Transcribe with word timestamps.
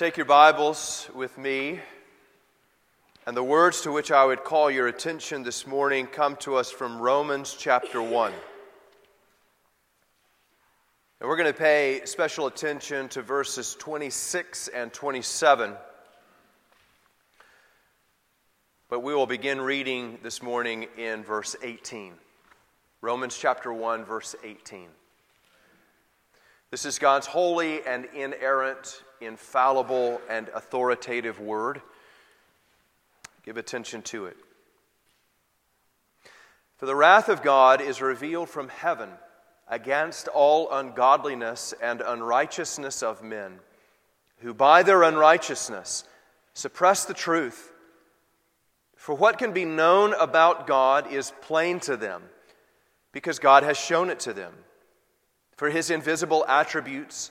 Take 0.00 0.16
your 0.16 0.24
Bibles 0.24 1.10
with 1.14 1.36
me, 1.36 1.78
and 3.26 3.36
the 3.36 3.42
words 3.42 3.82
to 3.82 3.92
which 3.92 4.10
I 4.10 4.24
would 4.24 4.44
call 4.44 4.70
your 4.70 4.88
attention 4.88 5.42
this 5.42 5.66
morning 5.66 6.06
come 6.06 6.36
to 6.36 6.56
us 6.56 6.70
from 6.70 6.98
Romans 6.98 7.54
chapter 7.58 8.00
1. 8.00 8.32
And 11.20 11.28
we're 11.28 11.36
going 11.36 11.52
to 11.52 11.58
pay 11.58 12.00
special 12.06 12.46
attention 12.46 13.10
to 13.10 13.20
verses 13.20 13.76
26 13.78 14.68
and 14.68 14.90
27. 14.90 15.74
But 18.88 19.00
we 19.00 19.14
will 19.14 19.26
begin 19.26 19.60
reading 19.60 20.18
this 20.22 20.42
morning 20.42 20.86
in 20.96 21.24
verse 21.24 21.56
18. 21.62 22.14
Romans 23.02 23.36
chapter 23.36 23.70
1, 23.70 24.06
verse 24.06 24.34
18. 24.42 24.88
This 26.70 26.86
is 26.86 26.98
God's 26.98 27.26
holy 27.26 27.84
and 27.84 28.06
inerrant, 28.14 29.02
infallible, 29.20 30.20
and 30.28 30.48
authoritative 30.54 31.40
word. 31.40 31.80
Give 33.44 33.56
attention 33.56 34.02
to 34.02 34.26
it. 34.26 34.36
For 36.78 36.86
the 36.86 36.96
wrath 36.96 37.28
of 37.28 37.42
God 37.42 37.80
is 37.80 38.00
revealed 38.00 38.48
from 38.48 38.68
heaven 38.68 39.10
against 39.68 40.28
all 40.28 40.70
ungodliness 40.72 41.74
and 41.82 42.00
unrighteousness 42.00 43.02
of 43.02 43.22
men, 43.22 43.60
who 44.38 44.54
by 44.54 44.82
their 44.82 45.02
unrighteousness 45.02 46.04
suppress 46.54 47.04
the 47.04 47.14
truth. 47.14 47.70
For 48.96 49.14
what 49.14 49.38
can 49.38 49.52
be 49.52 49.64
known 49.64 50.14
about 50.14 50.66
God 50.66 51.12
is 51.12 51.32
plain 51.42 51.80
to 51.80 51.96
them, 51.96 52.22
because 53.12 53.38
God 53.38 53.62
has 53.62 53.78
shown 53.78 54.10
it 54.10 54.20
to 54.20 54.32
them. 54.32 54.52
For 55.56 55.70
his 55.70 55.90
invisible 55.90 56.44
attributes, 56.48 57.30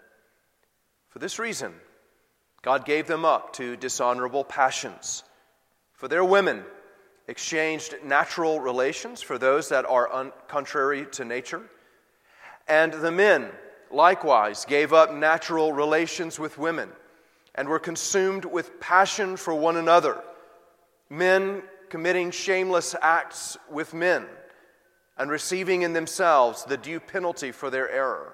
For 1.11 1.19
this 1.19 1.39
reason, 1.39 1.73
God 2.61 2.85
gave 2.85 3.05
them 3.05 3.25
up 3.25 3.53
to 3.53 3.75
dishonorable 3.75 4.43
passions. 4.43 5.23
For 5.93 6.07
their 6.07 6.23
women 6.23 6.63
exchanged 7.27 7.95
natural 8.03 8.59
relations 8.59 9.21
for 9.21 9.37
those 9.37 9.69
that 9.69 9.85
are 9.85 10.11
un- 10.11 10.31
contrary 10.47 11.05
to 11.11 11.25
nature. 11.25 11.61
And 12.67 12.93
the 12.93 13.11
men 13.11 13.49
likewise 13.91 14.65
gave 14.65 14.93
up 14.93 15.13
natural 15.13 15.73
relations 15.73 16.39
with 16.39 16.57
women 16.57 16.89
and 17.55 17.67
were 17.67 17.79
consumed 17.79 18.45
with 18.45 18.79
passion 18.79 19.35
for 19.35 19.53
one 19.53 19.75
another, 19.75 20.23
men 21.09 21.61
committing 21.89 22.31
shameless 22.31 22.95
acts 23.01 23.57
with 23.69 23.93
men 23.93 24.25
and 25.17 25.29
receiving 25.29 25.81
in 25.81 25.91
themselves 25.91 26.63
the 26.63 26.77
due 26.77 27.01
penalty 27.01 27.51
for 27.51 27.69
their 27.69 27.89
error. 27.89 28.33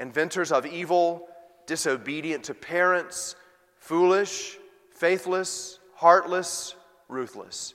inventors 0.00 0.50
of 0.50 0.66
evil, 0.66 1.28
disobedient 1.66 2.42
to 2.44 2.54
parents, 2.54 3.36
foolish, 3.78 4.56
faithless, 4.90 5.78
heartless, 5.94 6.74
ruthless. 7.08 7.74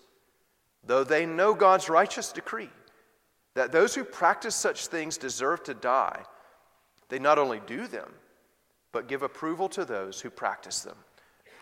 Though 0.84 1.04
they 1.04 1.26
know 1.26 1.54
God's 1.54 1.88
righteous 1.88 2.32
decree 2.32 2.70
that 3.54 3.72
those 3.72 3.96
who 3.96 4.04
practice 4.04 4.56
such 4.56 4.88
things 4.88 5.18
deserve 5.18 5.64
to 5.64 5.74
die, 5.74 6.22
they 7.08 7.20
not 7.20 7.40
only 7.40 7.62
do 7.66 7.88
them, 7.88 8.12
but 8.92 9.08
give 9.08 9.22
approval 9.22 9.70
to 9.70 9.86
those 9.86 10.20
who 10.20 10.30
practice 10.30 10.82
them. 10.82 10.98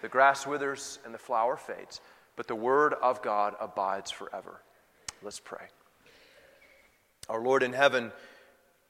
The 0.01 0.09
grass 0.09 0.47
withers 0.47 1.00
and 1.06 1.13
the 1.13 1.19
flower 1.19 1.56
fades, 1.56 2.01
but 2.35 2.47
the 2.47 2.56
word 2.56 2.94
of 2.95 3.22
God 3.22 3.56
abides 3.59 4.12
forever. 4.12 4.62
Let's 5.22 5.40
pray. 5.40 5.66
Our 7.30 7.41
Lord 7.41 7.63
in 7.63 7.74
heaven, 7.74 8.12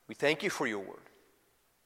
we 0.08 0.16
thank 0.16 0.44
you 0.44 0.50
for 0.50 0.66
your 0.66 0.80
word. 0.80 1.02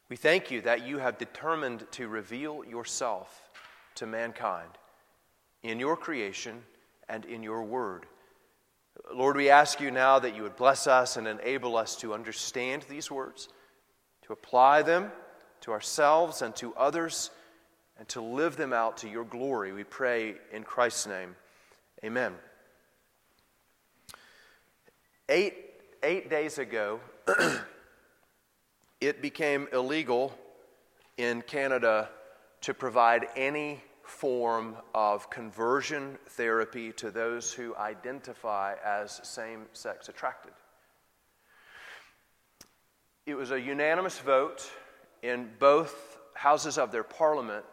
We 0.09 0.15
thank 0.15 0.51
you 0.51 0.61
that 0.61 0.87
you 0.87 0.99
have 0.99 1.17
determined 1.17 1.85
to 1.91 2.07
reveal 2.07 2.63
yourself 2.63 3.49
to 3.95 4.05
mankind 4.05 4.69
in 5.63 5.79
your 5.79 5.97
creation 5.97 6.63
and 7.09 7.25
in 7.25 7.43
your 7.43 7.63
word. 7.63 8.05
Lord, 9.13 9.35
we 9.35 9.49
ask 9.49 9.81
you 9.81 9.91
now 9.91 10.19
that 10.19 10.35
you 10.35 10.43
would 10.43 10.55
bless 10.55 10.87
us 10.87 11.17
and 11.17 11.27
enable 11.27 11.75
us 11.75 11.95
to 11.97 12.13
understand 12.13 12.83
these 12.83 13.11
words, 13.11 13.49
to 14.23 14.33
apply 14.33 14.81
them 14.81 15.11
to 15.61 15.71
ourselves 15.71 16.41
and 16.41 16.55
to 16.55 16.73
others, 16.75 17.31
and 17.97 18.07
to 18.09 18.21
live 18.21 18.57
them 18.57 18.73
out 18.73 18.97
to 18.97 19.09
your 19.09 19.23
glory. 19.23 19.73
We 19.73 19.83
pray 19.83 20.35
in 20.51 20.63
Christ's 20.63 21.07
name. 21.07 21.35
Amen. 22.03 22.33
Eight, 25.29 25.55
eight 26.03 26.29
days 26.29 26.59
ago, 26.59 26.99
it 28.99 29.21
became 29.21 29.67
illegal 29.71 30.33
in 31.17 31.41
Canada 31.41 32.09
to 32.61 32.73
provide 32.73 33.27
any 33.35 33.81
form 34.03 34.75
of 34.95 35.29
conversion 35.29 36.17
therapy 36.29 36.91
to 36.93 37.11
those 37.11 37.51
who 37.51 37.75
identify 37.75 38.75
as 38.83 39.19
same 39.23 39.65
sex 39.73 40.09
attracted. 40.09 40.53
It 43.25 43.35
was 43.35 43.51
a 43.51 43.59
unanimous 43.59 44.19
vote 44.19 44.69
in 45.21 45.49
both 45.59 46.17
houses 46.33 46.77
of 46.77 46.91
their 46.91 47.03
parliament 47.03 47.65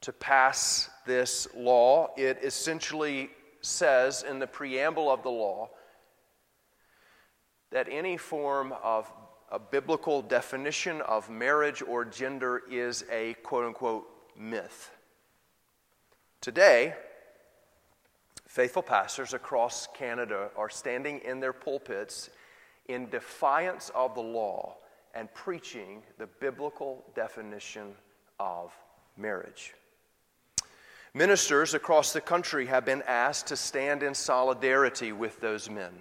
to 0.00 0.12
pass 0.12 0.88
this 1.04 1.46
law. 1.54 2.08
It 2.16 2.38
essentially 2.42 3.30
says 3.60 4.22
in 4.22 4.38
the 4.38 4.46
preamble 4.46 5.10
of 5.10 5.22
the 5.22 5.30
law 5.30 5.68
that 7.70 7.88
any 7.90 8.16
form 8.16 8.72
of 8.82 9.10
a 9.50 9.58
biblical 9.58 10.22
definition 10.22 11.00
of 11.02 11.30
marriage 11.30 11.82
or 11.82 12.04
gender 12.04 12.62
is 12.70 13.04
a 13.10 13.34
quote 13.42 13.64
unquote 13.64 14.06
myth. 14.36 14.90
Today, 16.40 16.94
faithful 18.46 18.82
pastors 18.82 19.34
across 19.34 19.86
Canada 19.94 20.50
are 20.56 20.70
standing 20.70 21.20
in 21.24 21.40
their 21.40 21.52
pulpits 21.52 22.30
in 22.88 23.08
defiance 23.08 23.90
of 23.94 24.14
the 24.14 24.20
law 24.20 24.76
and 25.14 25.32
preaching 25.32 26.02
the 26.18 26.26
biblical 26.26 27.04
definition 27.14 27.94
of 28.38 28.72
marriage. 29.16 29.74
Ministers 31.14 31.72
across 31.72 32.12
the 32.12 32.20
country 32.20 32.66
have 32.66 32.84
been 32.84 33.02
asked 33.06 33.46
to 33.46 33.56
stand 33.56 34.02
in 34.02 34.14
solidarity 34.14 35.12
with 35.12 35.40
those 35.40 35.70
men. 35.70 35.92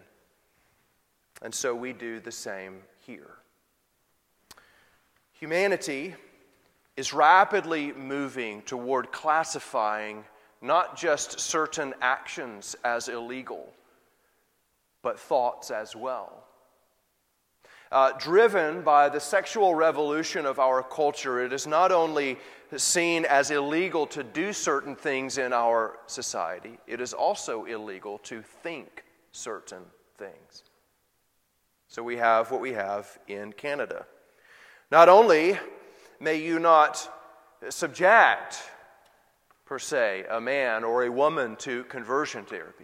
And 1.41 1.53
so 1.53 1.73
we 1.73 1.93
do 1.93 2.19
the 2.19 2.31
same 2.31 2.81
here. 3.05 3.35
Humanity 5.33 6.15
is 6.97 7.13
rapidly 7.13 7.91
moving 7.91 8.61
toward 8.61 9.11
classifying 9.11 10.23
not 10.61 10.97
just 10.97 11.39
certain 11.39 11.93
actions 12.01 12.75
as 12.83 13.07
illegal, 13.09 13.71
but 15.01 15.19
thoughts 15.19 15.71
as 15.71 15.95
well. 15.95 16.43
Uh, 17.91 18.11
driven 18.17 18.81
by 18.81 19.09
the 19.09 19.19
sexual 19.19 19.75
revolution 19.75 20.45
of 20.45 20.57
our 20.57 20.81
culture, 20.81 21.43
it 21.43 21.53
is 21.53 21.67
not 21.67 21.91
only 21.91 22.37
seen 22.75 23.25
as 23.25 23.51
illegal 23.51 24.07
to 24.07 24.23
do 24.23 24.51
certain 24.51 24.95
things 24.95 25.37
in 25.37 25.53
our 25.53 25.99
society, 26.07 26.79
it 26.87 26.99
is 26.99 27.13
also 27.13 27.65
illegal 27.65 28.17
to 28.19 28.41
think 28.41 29.03
certain 29.31 29.83
things. 30.17 30.63
So 31.95 32.03
we 32.03 32.17
have 32.17 32.51
what 32.51 32.59
we 32.59 32.73
have 32.73 33.07
in 33.25 33.53
Canada. 33.53 34.05
Not 34.91 35.07
only 35.07 35.57
may 36.19 36.35
you 36.35 36.59
not 36.59 37.09
subject, 37.69 38.61
per 39.63 39.79
se, 39.79 40.25
a 40.29 40.41
man 40.41 40.83
or 40.83 41.05
a 41.05 41.09
woman 41.09 41.55
to 41.59 41.85
conversion 41.85 42.43
therapy, 42.43 42.83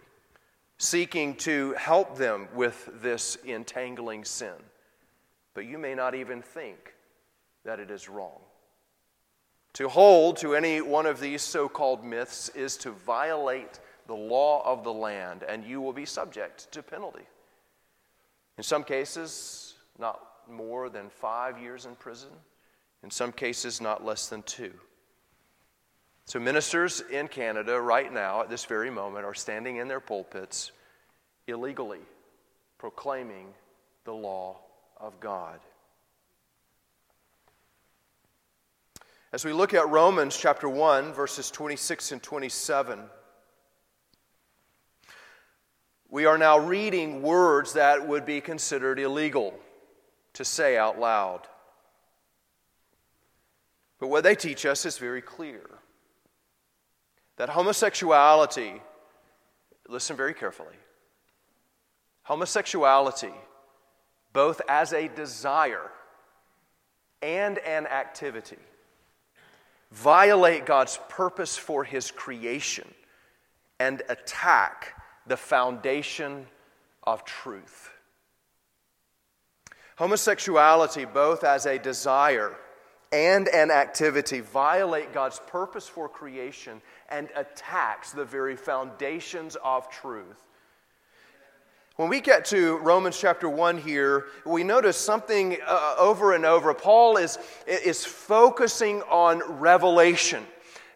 seeking 0.78 1.34
to 1.36 1.74
help 1.74 2.16
them 2.16 2.48
with 2.54 2.88
this 3.02 3.36
entangling 3.44 4.24
sin, 4.24 4.54
but 5.52 5.66
you 5.66 5.76
may 5.76 5.94
not 5.94 6.14
even 6.14 6.40
think 6.40 6.94
that 7.66 7.80
it 7.80 7.90
is 7.90 8.08
wrong. 8.08 8.40
To 9.74 9.90
hold 9.90 10.38
to 10.38 10.54
any 10.54 10.80
one 10.80 11.04
of 11.04 11.20
these 11.20 11.42
so 11.42 11.68
called 11.68 12.02
myths 12.02 12.48
is 12.54 12.78
to 12.78 12.92
violate 12.92 13.78
the 14.06 14.16
law 14.16 14.62
of 14.64 14.84
the 14.84 14.92
land, 14.94 15.42
and 15.46 15.62
you 15.62 15.82
will 15.82 15.92
be 15.92 16.06
subject 16.06 16.72
to 16.72 16.82
penalty. 16.82 17.26
In 18.58 18.64
some 18.64 18.84
cases, 18.84 19.74
not 19.98 20.20
more 20.48 20.88
than 20.88 21.08
five 21.08 21.58
years 21.58 21.86
in 21.86 21.94
prison, 21.94 22.30
in 23.02 23.10
some 23.10 23.32
cases, 23.32 23.80
not 23.80 24.04
less 24.04 24.28
than 24.28 24.42
two. 24.42 24.72
So, 26.24 26.38
ministers 26.38 27.02
in 27.10 27.28
Canada 27.28 27.80
right 27.80 28.12
now, 28.12 28.42
at 28.42 28.48
this 28.48 28.64
very 28.64 28.90
moment, 28.90 29.24
are 29.24 29.34
standing 29.34 29.76
in 29.76 29.88
their 29.88 30.00
pulpits 30.00 30.70
illegally 31.46 32.00
proclaiming 32.78 33.48
the 34.04 34.12
law 34.12 34.56
of 34.96 35.18
God. 35.20 35.58
As 39.32 39.44
we 39.44 39.52
look 39.52 39.72
at 39.72 39.88
Romans 39.88 40.36
chapter 40.36 40.68
1, 40.68 41.12
verses 41.14 41.50
26 41.50 42.12
and 42.12 42.22
27, 42.22 43.00
we 46.12 46.26
are 46.26 46.36
now 46.36 46.58
reading 46.58 47.22
words 47.22 47.72
that 47.72 48.06
would 48.06 48.26
be 48.26 48.42
considered 48.42 48.98
illegal 48.98 49.54
to 50.34 50.44
say 50.44 50.76
out 50.76 51.00
loud. 51.00 51.40
But 53.98 54.08
what 54.08 54.22
they 54.22 54.34
teach 54.34 54.66
us 54.66 54.84
is 54.84 54.98
very 54.98 55.22
clear 55.22 55.62
that 57.38 57.48
homosexuality, 57.48 58.82
listen 59.88 60.14
very 60.14 60.34
carefully, 60.34 60.76
homosexuality, 62.24 63.32
both 64.34 64.60
as 64.68 64.92
a 64.92 65.08
desire 65.08 65.90
and 67.22 67.56
an 67.60 67.86
activity, 67.86 68.58
violate 69.90 70.66
God's 70.66 70.98
purpose 71.08 71.56
for 71.56 71.84
his 71.84 72.10
creation 72.10 72.88
and 73.80 74.02
attack 74.10 75.01
the 75.26 75.36
foundation 75.36 76.46
of 77.04 77.24
truth. 77.24 77.90
Homosexuality, 79.96 81.04
both 81.04 81.44
as 81.44 81.66
a 81.66 81.78
desire 81.78 82.56
and 83.12 83.48
an 83.48 83.70
activity, 83.70 84.40
violate 84.40 85.12
God's 85.12 85.40
purpose 85.46 85.86
for 85.86 86.08
creation 86.08 86.80
and 87.10 87.28
attacks 87.36 88.12
the 88.12 88.24
very 88.24 88.56
foundations 88.56 89.56
of 89.62 89.90
truth. 89.90 90.42
When 91.96 92.08
we 92.08 92.22
get 92.22 92.46
to 92.46 92.78
Romans 92.78 93.18
chapter 93.18 93.50
1 93.50 93.76
here, 93.76 94.26
we 94.46 94.64
notice 94.64 94.96
something 94.96 95.58
uh, 95.66 95.94
over 95.98 96.32
and 96.32 96.46
over. 96.46 96.72
Paul 96.72 97.18
is, 97.18 97.38
is 97.66 98.02
focusing 98.02 99.02
on 99.02 99.42
revelation. 99.60 100.46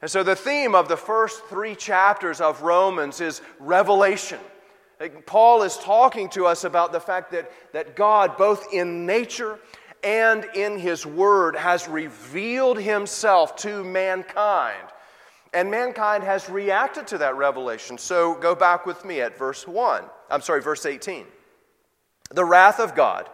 And 0.07 0.11
so 0.13 0.23
the 0.23 0.37
theme 0.37 0.77
of 0.77 0.87
the 0.87 0.97
first 0.97 1.47
three 1.47 1.75
chapters 1.75 2.41
of 2.41 2.63
Romans 2.63 3.21
is 3.21 3.43
revelation. 3.59 4.39
Paul 5.27 5.65
is 5.65 5.77
talking 5.79 6.29
to 6.29 6.47
us 6.47 6.63
about 6.63 6.93
the 6.93 7.01
fact 7.01 7.33
that, 7.33 7.51
that 7.73 7.97
God, 7.97 8.37
both 8.37 8.73
in 8.73 9.05
nature 9.05 9.59
and 10.05 10.45
in 10.55 10.79
his 10.79 11.05
word, 11.05 11.57
has 11.57 11.89
revealed 11.89 12.79
himself 12.79 13.57
to 13.57 13.83
mankind. 13.83 14.87
And 15.53 15.73
mankind 15.73 16.23
has 16.23 16.49
reacted 16.49 17.09
to 17.09 17.19
that 17.19 17.37
revelation. 17.37 17.99
So 17.99 18.37
go 18.37 18.55
back 18.55 18.87
with 18.87 19.05
me 19.05 19.21
at 19.23 19.37
verse 19.37 19.67
1. 19.67 20.05
I'm 20.31 20.41
sorry, 20.41 20.63
verse 20.63 20.87
18. 20.87 21.27
The 22.31 22.45
wrath 22.45 22.79
of 22.79 22.95
God 22.95 23.29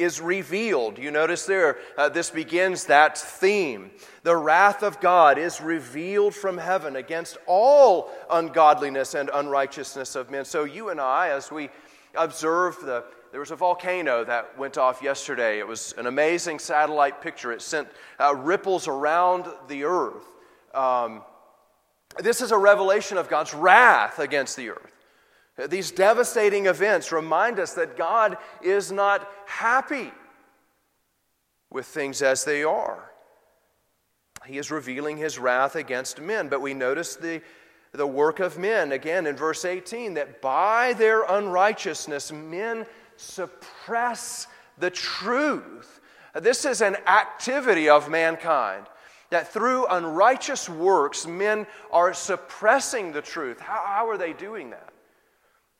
is 0.00 0.20
revealed. 0.20 0.98
You 0.98 1.10
notice 1.10 1.46
there, 1.46 1.78
uh, 1.96 2.08
this 2.08 2.30
begins 2.30 2.86
that 2.86 3.18
theme. 3.18 3.90
The 4.22 4.36
wrath 4.36 4.82
of 4.82 5.00
God 5.00 5.38
is 5.38 5.60
revealed 5.60 6.34
from 6.34 6.58
heaven 6.58 6.96
against 6.96 7.36
all 7.46 8.10
ungodliness 8.30 9.14
and 9.14 9.30
unrighteousness 9.32 10.16
of 10.16 10.30
men. 10.30 10.44
So, 10.44 10.64
you 10.64 10.88
and 10.88 11.00
I, 11.00 11.30
as 11.30 11.50
we 11.50 11.70
observe 12.16 12.76
the 12.80 13.04
there 13.30 13.38
was 13.38 13.52
a 13.52 13.56
volcano 13.56 14.24
that 14.24 14.58
went 14.58 14.76
off 14.76 15.02
yesterday. 15.02 15.60
It 15.60 15.66
was 15.66 15.94
an 15.96 16.06
amazing 16.06 16.58
satellite 16.58 17.20
picture. 17.20 17.52
It 17.52 17.62
sent 17.62 17.86
uh, 18.18 18.34
ripples 18.34 18.88
around 18.88 19.46
the 19.68 19.84
earth. 19.84 20.26
Um, 20.74 21.22
this 22.18 22.40
is 22.40 22.50
a 22.50 22.58
revelation 22.58 23.18
of 23.18 23.28
God's 23.28 23.54
wrath 23.54 24.18
against 24.18 24.56
the 24.56 24.70
earth. 24.70 24.89
These 25.68 25.90
devastating 25.90 26.66
events 26.66 27.12
remind 27.12 27.58
us 27.58 27.74
that 27.74 27.96
God 27.96 28.36
is 28.62 28.90
not 28.90 29.28
happy 29.46 30.12
with 31.70 31.86
things 31.86 32.22
as 32.22 32.44
they 32.44 32.64
are. 32.64 33.10
He 34.46 34.58
is 34.58 34.70
revealing 34.70 35.16
his 35.16 35.38
wrath 35.38 35.76
against 35.76 36.20
men, 36.20 36.48
but 36.48 36.62
we 36.62 36.74
notice 36.74 37.16
the, 37.16 37.42
the 37.92 38.06
work 38.06 38.40
of 38.40 38.58
men 38.58 38.92
again 38.92 39.26
in 39.26 39.36
verse 39.36 39.64
18 39.64 40.14
that 40.14 40.40
by 40.40 40.94
their 40.94 41.22
unrighteousness 41.22 42.32
men 42.32 42.86
suppress 43.16 44.46
the 44.78 44.90
truth. 44.90 46.00
This 46.34 46.64
is 46.64 46.80
an 46.80 46.96
activity 47.06 47.88
of 47.88 48.08
mankind 48.08 48.86
that 49.30 49.52
through 49.52 49.86
unrighteous 49.86 50.68
works 50.68 51.26
men 51.26 51.66
are 51.92 52.12
suppressing 52.12 53.12
the 53.12 53.22
truth. 53.22 53.60
How, 53.60 53.82
how 53.86 54.08
are 54.08 54.18
they 54.18 54.32
doing 54.32 54.70
that? 54.70 54.89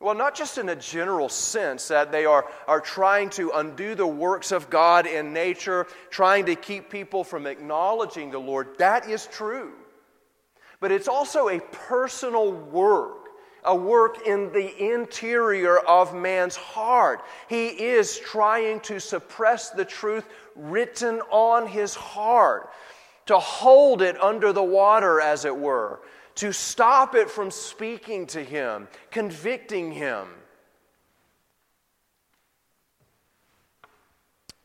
Well, 0.01 0.15
not 0.15 0.35
just 0.35 0.57
in 0.57 0.71
a 0.71 0.77
general 0.77 1.29
sense 1.29 1.89
that 1.89 2.11
they 2.11 2.25
are, 2.25 2.47
are 2.67 2.81
trying 2.81 3.29
to 3.31 3.51
undo 3.55 3.95
the 3.95 4.07
works 4.07 4.51
of 4.51 4.71
God 4.71 5.07
in 5.07 5.35
nature, 5.35 5.87
trying 6.09 6.47
to 6.47 6.55
keep 6.55 6.89
people 6.89 7.23
from 7.23 7.47
acknowledging 7.47 8.31
the 8.31 8.39
Lord. 8.39 8.79
That 8.79 9.11
is 9.11 9.27
true. 9.27 9.73
But 10.81 10.91
it's 10.91 11.07
also 11.07 11.51
a 11.51 11.61
personal 11.61 12.51
work, 12.51 13.29
a 13.63 13.77
work 13.77 14.27
in 14.27 14.51
the 14.53 14.95
interior 14.95 15.77
of 15.79 16.15
man's 16.15 16.57
heart. 16.57 17.23
He 17.51 17.67
is 17.67 18.19
trying 18.19 18.81
to 18.81 19.01
suppress 19.01 19.69
the 19.69 19.85
truth 19.85 20.27
written 20.57 21.21
on 21.31 21.67
his 21.67 21.95
heart, 21.95 22.71
to 23.27 23.39
hold 23.39 24.01
it 24.01 24.19
under 24.23 24.55
the 24.55 24.63
water, 24.63 25.21
as 25.21 25.45
it 25.45 25.55
were 25.55 26.01
to 26.41 26.55
stop 26.55 27.15
it 27.15 27.29
from 27.29 27.51
speaking 27.51 28.27
to 28.27 28.43
him, 28.43 28.89
convicting 29.11 29.93
him. 29.93 30.27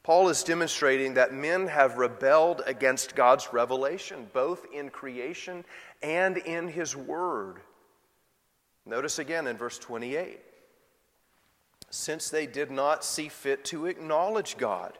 Paul 0.01 0.29
is 0.29 0.41
demonstrating 0.43 1.15
that 1.15 1.33
men 1.33 1.67
have 1.67 1.97
rebelled 1.97 2.61
against 2.65 3.13
God's 3.13 3.51
revelation, 3.51 4.29
both 4.31 4.65
in 4.73 4.89
creation 4.89 5.65
and 6.01 6.37
in 6.37 6.69
his 6.69 6.95
word. 6.95 7.59
Notice 8.85 9.19
again 9.19 9.45
in 9.45 9.57
verse 9.57 9.77
28 9.77 10.39
since 11.89 12.29
they 12.29 12.45
did 12.47 12.71
not 12.71 13.03
see 13.03 13.27
fit 13.27 13.65
to 13.65 13.85
acknowledge 13.85 14.57
God 14.57 14.97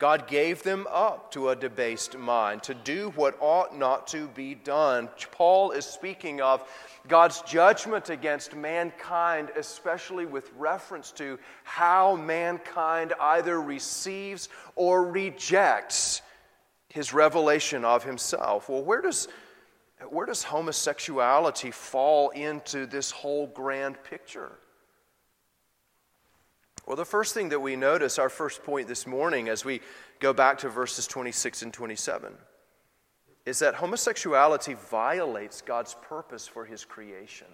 God 0.00 0.26
gave 0.26 0.62
them 0.62 0.86
up 0.90 1.30
to 1.32 1.50
a 1.50 1.56
debased 1.56 2.16
mind 2.16 2.62
to 2.62 2.72
do 2.72 3.12
what 3.16 3.36
ought 3.38 3.76
not 3.76 4.06
to 4.08 4.28
be 4.28 4.54
done. 4.54 5.10
Paul 5.30 5.72
is 5.72 5.84
speaking 5.84 6.40
of 6.40 6.66
God's 7.06 7.42
judgment 7.42 8.08
against 8.08 8.56
mankind, 8.56 9.50
especially 9.58 10.24
with 10.24 10.50
reference 10.56 11.12
to 11.12 11.38
how 11.64 12.16
mankind 12.16 13.12
either 13.20 13.60
receives 13.60 14.48
or 14.74 15.04
rejects 15.04 16.22
his 16.88 17.12
revelation 17.12 17.84
of 17.84 18.02
himself. 18.02 18.70
Well, 18.70 18.82
where 18.82 19.02
does, 19.02 19.28
where 20.08 20.24
does 20.24 20.42
homosexuality 20.42 21.72
fall 21.72 22.30
into 22.30 22.86
this 22.86 23.10
whole 23.10 23.48
grand 23.48 24.02
picture? 24.02 24.52
Well, 26.90 26.96
the 26.96 27.04
first 27.04 27.34
thing 27.34 27.50
that 27.50 27.60
we 27.60 27.76
notice, 27.76 28.18
our 28.18 28.28
first 28.28 28.64
point 28.64 28.88
this 28.88 29.06
morning, 29.06 29.48
as 29.48 29.64
we 29.64 29.80
go 30.18 30.32
back 30.32 30.58
to 30.58 30.68
verses 30.68 31.06
26 31.06 31.62
and 31.62 31.72
27, 31.72 32.32
is 33.46 33.60
that 33.60 33.76
homosexuality 33.76 34.74
violates 34.74 35.62
God's 35.62 35.94
purpose 36.02 36.48
for 36.48 36.64
his 36.64 36.84
creation. 36.84 37.46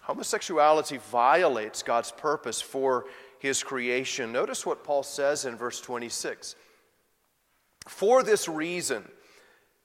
Homosexuality 0.00 0.96
violates 0.96 1.84
God's 1.84 2.10
purpose 2.10 2.60
for 2.60 3.04
his 3.38 3.62
creation. 3.62 4.32
Notice 4.32 4.66
what 4.66 4.82
Paul 4.82 5.04
says 5.04 5.44
in 5.44 5.54
verse 5.54 5.80
26. 5.80 6.56
For 7.86 8.24
this 8.24 8.48
reason, 8.48 9.08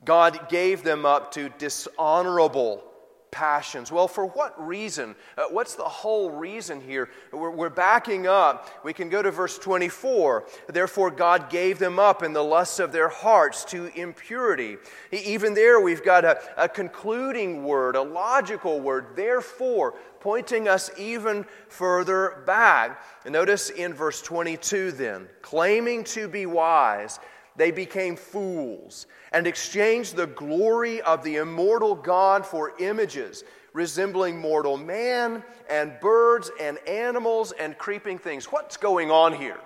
God 0.03 0.49
gave 0.49 0.81
them 0.81 1.05
up 1.05 1.33
to 1.33 1.49
dishonorable 1.49 2.83
passions. 3.33 3.91
Well, 3.91 4.07
for 4.07 4.27
what 4.27 4.53
reason? 4.63 5.15
Uh, 5.37 5.45
what's 5.49 5.73
the 5.73 5.83
whole 5.83 6.29
reason 6.29 6.79
here? 6.79 7.09
We're, 7.31 7.49
we're, 7.49 7.69
backing 7.73 8.27
up. 8.27 8.69
We 8.85 8.93
can 8.93 9.09
go 9.09 9.23
to 9.23 9.31
verse 9.31 9.57
24. 9.57 10.45
Therefore, 10.67 11.09
God 11.09 11.49
gave 11.49 11.79
them 11.79 11.97
up 11.97 12.21
in 12.21 12.31
the 12.31 12.43
lusts 12.43 12.79
of 12.79 12.91
their 12.91 13.09
hearts 13.09 13.65
to 13.65 13.87
impurity. 13.99 14.77
Even 15.11 15.55
there, 15.55 15.81
we've 15.81 16.05
got 16.05 16.23
a, 16.23 16.39
a 16.55 16.69
concluding 16.69 17.63
word, 17.63 17.95
a 17.95 18.01
logical 18.03 18.79
word, 18.79 19.07
therefore, 19.15 19.95
pointing 20.19 20.67
us 20.67 20.91
even 20.97 21.45
further 21.67 22.43
back. 22.45 23.03
notice 23.25 23.71
in 23.71 23.93
verse 23.93 24.21
22 24.21 24.91
then, 24.91 25.27
claiming 25.41 26.03
to 26.03 26.27
be 26.27 26.45
wise, 26.45 27.19
they 27.55 27.71
became 27.71 28.15
fools 28.15 29.07
and 29.31 29.45
exchanged 29.45 30.15
the 30.15 30.27
glory 30.27 31.01
of 31.01 31.23
the 31.23 31.37
immortal 31.37 31.95
God 31.95 32.45
for 32.45 32.73
images 32.79 33.43
resembling 33.73 34.37
mortal 34.37 34.77
man 34.77 35.43
and 35.69 35.99
birds 35.99 36.51
and 36.59 36.77
animals 36.87 37.51
and 37.53 37.77
creeping 37.77 38.19
things. 38.19 38.45
What's 38.45 38.77
going 38.77 39.11
on 39.11 39.33
here? 39.33 39.59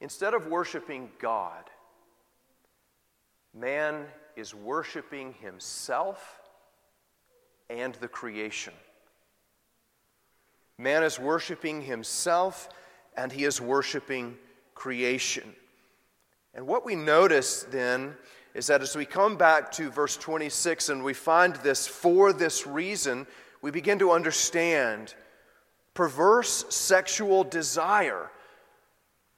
Instead 0.00 0.34
of 0.34 0.46
worshiping 0.46 1.10
God, 1.18 1.64
man 3.54 4.06
is 4.36 4.54
worshiping 4.54 5.34
himself 5.40 6.40
and 7.68 7.94
the 7.96 8.08
creation. 8.08 8.74
Man 10.78 11.02
is 11.02 11.18
worshiping 11.18 11.82
himself 11.82 12.68
and 13.18 13.32
he 13.32 13.44
is 13.44 13.60
worshiping 13.60 14.38
creation. 14.76 15.52
And 16.54 16.66
what 16.68 16.86
we 16.86 16.94
notice 16.94 17.64
then 17.64 18.14
is 18.54 18.68
that 18.68 18.80
as 18.80 18.94
we 18.94 19.04
come 19.04 19.36
back 19.36 19.72
to 19.72 19.90
verse 19.90 20.16
26 20.16 20.88
and 20.88 21.02
we 21.02 21.14
find 21.14 21.56
this 21.56 21.86
for 21.86 22.32
this 22.32 22.64
reason, 22.66 23.26
we 23.60 23.72
begin 23.72 23.98
to 23.98 24.12
understand 24.12 25.14
perverse 25.94 26.64
sexual 26.68 27.42
desire 27.42 28.30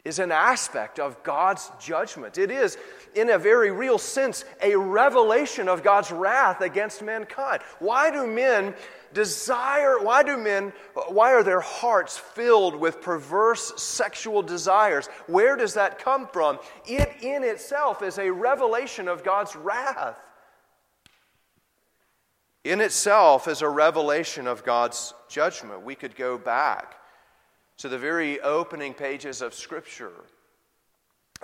is 0.04 0.18
an 0.18 0.30
aspect 0.30 0.98
of 0.98 1.22
God's 1.22 1.70
judgment. 1.80 2.36
It 2.36 2.50
is, 2.50 2.76
in 3.14 3.30
a 3.30 3.38
very 3.38 3.70
real 3.70 3.98
sense, 3.98 4.44
a 4.62 4.76
revelation 4.76 5.68
of 5.68 5.82
God's 5.82 6.10
wrath 6.10 6.60
against 6.60 7.02
mankind. 7.02 7.62
Why 7.78 8.10
do 8.10 8.26
men 8.26 8.74
desire, 9.12 9.98
why 9.98 10.22
do 10.22 10.36
men, 10.36 10.72
why 11.08 11.32
are 11.32 11.42
their 11.42 11.60
hearts 11.60 12.18
filled 12.18 12.74
with 12.74 13.00
perverse 13.00 13.72
sexual 13.80 14.42
desires? 14.42 15.08
Where 15.26 15.56
does 15.56 15.74
that 15.74 15.98
come 15.98 16.26
from? 16.28 16.58
It 16.86 17.22
in 17.22 17.42
itself 17.42 18.02
is 18.02 18.18
a 18.18 18.30
revelation 18.30 19.08
of 19.08 19.24
God's 19.24 19.56
wrath. 19.56 20.20
In 22.64 22.80
itself 22.80 23.48
is 23.48 23.62
a 23.62 23.68
revelation 23.68 24.46
of 24.46 24.64
God's 24.64 25.14
judgment. 25.28 25.82
We 25.82 25.94
could 25.94 26.14
go 26.14 26.36
back 26.36 26.96
to 27.78 27.88
the 27.88 27.98
very 27.98 28.40
opening 28.40 28.92
pages 28.92 29.40
of 29.40 29.54
Scripture. 29.54 30.12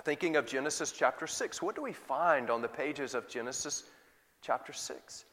Thinking 0.03 0.35
of 0.35 0.45
Genesis 0.45 0.91
chapter 0.91 1.25
6, 1.25 1.61
what 1.61 1.75
do 1.75 1.81
we 1.81 1.93
find 1.93 2.51
on 2.51 2.61
the 2.61 2.67
pages 2.67 3.15
of 3.15 3.27
Genesis 3.27 3.83
chapter 4.43 4.71
6? 4.71 5.25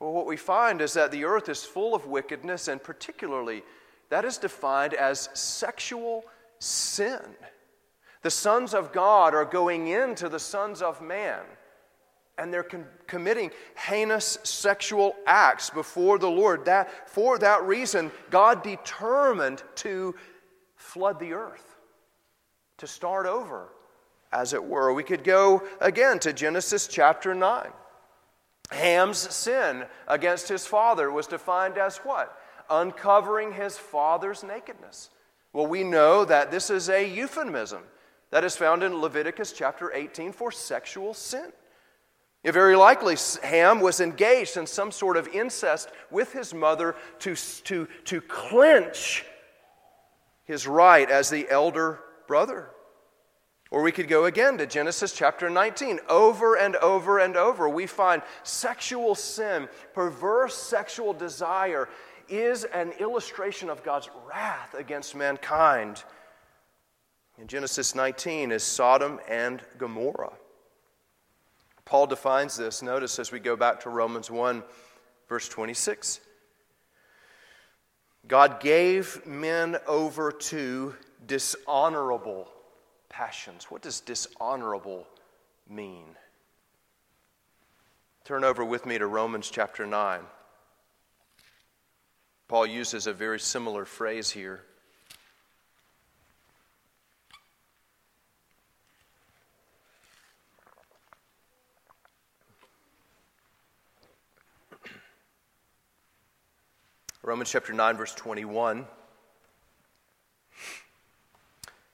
Well, 0.00 0.12
what 0.12 0.26
we 0.26 0.36
find 0.36 0.80
is 0.80 0.92
that 0.94 1.10
the 1.10 1.24
earth 1.24 1.48
is 1.48 1.64
full 1.64 1.94
of 1.94 2.06
wickedness, 2.06 2.68
and 2.68 2.82
particularly 2.82 3.62
that 4.10 4.24
is 4.24 4.38
defined 4.38 4.94
as 4.94 5.28
sexual 5.34 6.24
sin. 6.58 7.20
The 8.22 8.30
sons 8.30 8.74
of 8.74 8.92
God 8.92 9.34
are 9.34 9.44
going 9.44 9.88
into 9.88 10.28
the 10.28 10.38
sons 10.38 10.82
of 10.82 11.00
man 11.02 11.42
and 12.38 12.52
they're 12.52 12.62
com- 12.62 12.86
committing 13.06 13.50
heinous 13.76 14.38
sexual 14.42 15.14
acts 15.26 15.70
before 15.70 16.18
the 16.18 16.30
Lord. 16.30 16.64
That, 16.64 17.08
for 17.08 17.38
that 17.38 17.62
reason, 17.64 18.10
God 18.30 18.62
determined 18.62 19.62
to 19.76 20.14
flood 20.76 21.20
the 21.20 21.32
earth, 21.32 21.76
to 22.78 22.86
start 22.86 23.26
over, 23.26 23.68
as 24.32 24.52
it 24.52 24.64
were. 24.64 24.92
We 24.92 25.04
could 25.04 25.22
go 25.22 25.62
again 25.80 26.18
to 26.20 26.32
Genesis 26.32 26.88
chapter 26.88 27.34
9. 27.34 27.68
Ham's 28.70 29.18
sin 29.18 29.84
against 30.08 30.48
his 30.48 30.66
father 30.66 31.10
was 31.10 31.26
defined 31.26 31.78
as 31.78 31.98
what? 31.98 32.38
Uncovering 32.70 33.52
his 33.52 33.76
father's 33.76 34.42
nakedness. 34.42 35.10
Well, 35.52 35.66
we 35.66 35.84
know 35.84 36.24
that 36.24 36.50
this 36.50 36.70
is 36.70 36.88
a 36.88 37.08
euphemism 37.08 37.82
that 38.30 38.44
is 38.44 38.56
found 38.56 38.82
in 38.82 39.00
Leviticus 39.00 39.52
chapter 39.52 39.92
18 39.92 40.32
for 40.32 40.50
sexual 40.50 41.14
sin. 41.14 41.52
Very 42.44 42.76
likely, 42.76 43.16
Ham 43.42 43.80
was 43.80 44.00
engaged 44.00 44.56
in 44.56 44.66
some 44.66 44.90
sort 44.90 45.16
of 45.16 45.28
incest 45.28 45.88
with 46.10 46.32
his 46.32 46.52
mother 46.52 46.94
to, 47.20 47.34
to, 47.36 47.88
to 48.04 48.20
clinch 48.20 49.24
his 50.44 50.66
right 50.66 51.10
as 51.10 51.30
the 51.30 51.48
elder 51.48 52.00
brother. 52.26 52.70
Or 53.74 53.82
we 53.82 53.90
could 53.90 54.06
go 54.06 54.26
again 54.26 54.56
to 54.58 54.68
Genesis 54.68 55.12
chapter 55.12 55.50
19. 55.50 55.98
Over 56.08 56.54
and 56.54 56.76
over 56.76 57.18
and 57.18 57.36
over, 57.36 57.68
we 57.68 57.88
find 57.88 58.22
sexual 58.44 59.16
sin, 59.16 59.68
perverse 59.94 60.54
sexual 60.54 61.12
desire, 61.12 61.88
is 62.28 62.62
an 62.62 62.92
illustration 63.00 63.68
of 63.68 63.82
God's 63.82 64.08
wrath 64.28 64.74
against 64.74 65.16
mankind. 65.16 66.04
In 67.36 67.48
Genesis 67.48 67.96
19 67.96 68.52
is 68.52 68.62
Sodom 68.62 69.18
and 69.28 69.60
Gomorrah. 69.76 70.34
Paul 71.84 72.06
defines 72.06 72.56
this, 72.56 72.80
notice 72.80 73.18
as 73.18 73.32
we 73.32 73.40
go 73.40 73.56
back 73.56 73.80
to 73.80 73.90
Romans 73.90 74.30
1, 74.30 74.62
verse 75.28 75.48
26. 75.48 76.20
God 78.28 78.60
gave 78.60 79.26
men 79.26 79.78
over 79.88 80.30
to 80.30 80.94
dishonorable 81.26 82.53
passions. 83.14 83.70
What 83.70 83.80
does 83.80 84.00
dishonorable 84.00 85.06
mean? 85.70 86.16
Turn 88.24 88.42
over 88.42 88.64
with 88.64 88.86
me 88.86 88.98
to 88.98 89.06
Romans 89.06 89.50
chapter 89.50 89.86
9. 89.86 90.20
Paul 92.48 92.66
uses 92.66 93.06
a 93.06 93.12
very 93.12 93.38
similar 93.38 93.84
phrase 93.84 94.30
here. 94.30 94.64
Romans 107.22 107.50
chapter 107.50 107.72
9, 107.72 107.96
verse 107.96 108.14
21. 108.14 108.86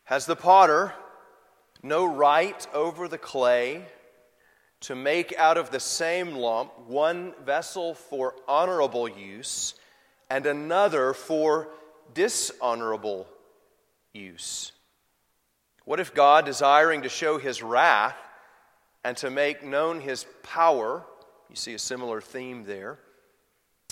Has 0.05 0.27
the 0.27 0.35
potter 0.35 0.95
no 1.83 2.05
right 2.05 2.67
over 2.75 3.09
the 3.09 3.19
clay 3.19 3.85
to 4.81 4.95
make 4.95 5.35
out 5.37 5.57
of 5.57 5.71
the 5.71 5.81
same 5.81 6.35
lump 6.35 6.79
one 6.87 7.35
vessel 7.45 7.95
for 7.95 8.35
honorable 8.49 9.09
use 9.09 9.75
and 10.29 10.47
another 10.47 11.13
for 11.13 11.69
dishonorable 12.15 13.27
use? 14.13 14.73
What 15.85 16.01
if 16.01 16.15
God, 16.15 16.45
desiring 16.45 17.03
to 17.03 17.09
show 17.09 17.39
his 17.39 17.63
wrath 17.63 18.17
and 19.05 19.17
to 19.19 19.31
make 19.31 19.65
known 19.65 20.01
his 20.01 20.27
power, 20.43 21.05
you 21.49 21.57
see 21.57 21.75
a 21.75 21.79
similar 21.79 22.21
theme 22.21 22.65
there, 22.65 22.99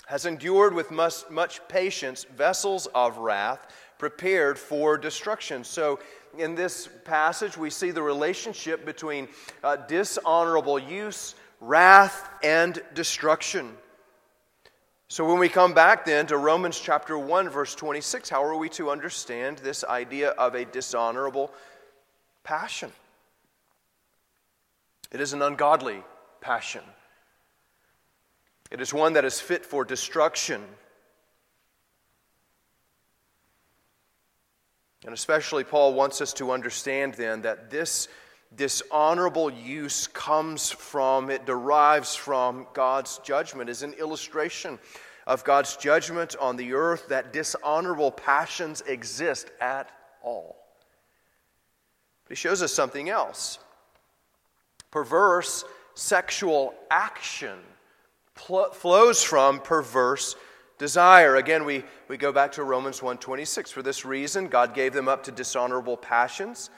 has 0.07 0.25
endured 0.25 0.73
with 0.73 0.91
much, 0.91 1.67
patience 1.67 2.23
vessels 2.35 2.87
of 2.95 3.17
wrath 3.17 3.67
prepared 3.99 4.57
for 4.57 4.97
destruction. 4.97 5.63
So, 5.63 5.99
in 6.37 6.55
this 6.55 6.89
passage, 7.05 7.57
we 7.57 7.69
see 7.69 7.91
the 7.91 8.01
relationship 8.01 8.85
between 8.85 9.27
uh, 9.63 9.75
dishonorable 9.75 10.79
use, 10.79 11.35
wrath, 11.59 12.29
and 12.41 12.81
destruction. 12.95 13.71
So, 15.09 15.27
when 15.27 15.37
we 15.37 15.49
come 15.49 15.73
back 15.73 16.05
then 16.05 16.25
to 16.27 16.37
Romans 16.37 16.79
chapter 16.79 17.19
1, 17.19 17.49
verse 17.49 17.75
26, 17.75 18.29
how 18.29 18.43
are 18.43 18.55
we 18.55 18.69
to 18.69 18.89
understand 18.89 19.57
this 19.59 19.83
idea 19.83 20.29
of 20.31 20.55
a 20.55 20.65
dishonorable 20.65 21.51
passion? 22.43 22.91
It 25.11 25.19
is 25.19 25.33
an 25.33 25.41
ungodly 25.41 26.03
passion. 26.41 26.83
It 28.71 28.79
is 28.79 28.93
one 28.93 29.13
that 29.13 29.25
is 29.25 29.41
fit 29.41 29.65
for 29.65 29.83
destruction. 29.83 30.63
And 35.09 35.15
especially, 35.15 35.63
Paul 35.63 35.95
wants 35.95 36.21
us 36.21 36.33
to 36.33 36.51
understand 36.51 37.15
then 37.15 37.41
that 37.41 37.71
this 37.71 38.09
dishonorable 38.55 39.49
use 39.49 40.05
comes 40.05 40.69
from, 40.69 41.31
it 41.31 41.47
derives 41.47 42.13
from 42.13 42.67
God's 42.75 43.17
judgment, 43.23 43.71
is 43.71 43.81
an 43.81 43.93
illustration 43.93 44.77
of 45.25 45.43
God's 45.43 45.75
judgment 45.77 46.35
on 46.39 46.57
the 46.57 46.73
earth 46.73 47.07
that 47.07 47.33
dishonorable 47.33 48.11
passions 48.11 48.81
exist 48.81 49.49
at 49.59 49.89
all. 50.21 50.57
But 52.25 52.37
he 52.37 52.39
shows 52.39 52.61
us 52.61 52.71
something 52.71 53.09
else. 53.09 53.57
Perverse 54.91 55.65
sexual 55.95 56.75
action 56.91 57.57
pl- 58.35 58.69
flows 58.73 59.23
from 59.23 59.59
perverse 59.59 60.35
desire. 60.79 61.35
Again, 61.35 61.65
we, 61.65 61.83
we 62.07 62.17
go 62.17 62.31
back 62.31 62.53
to 62.53 62.63
Romans 62.63 63.01
1:26. 63.01 63.71
For 63.71 63.83
this 63.83 64.03
reason, 64.03 64.47
God 64.47 64.73
gave 64.73 64.93
them 64.93 65.07
up 65.07 65.21
to 65.25 65.31
dishonorable 65.31 65.97
passions. 65.97 66.71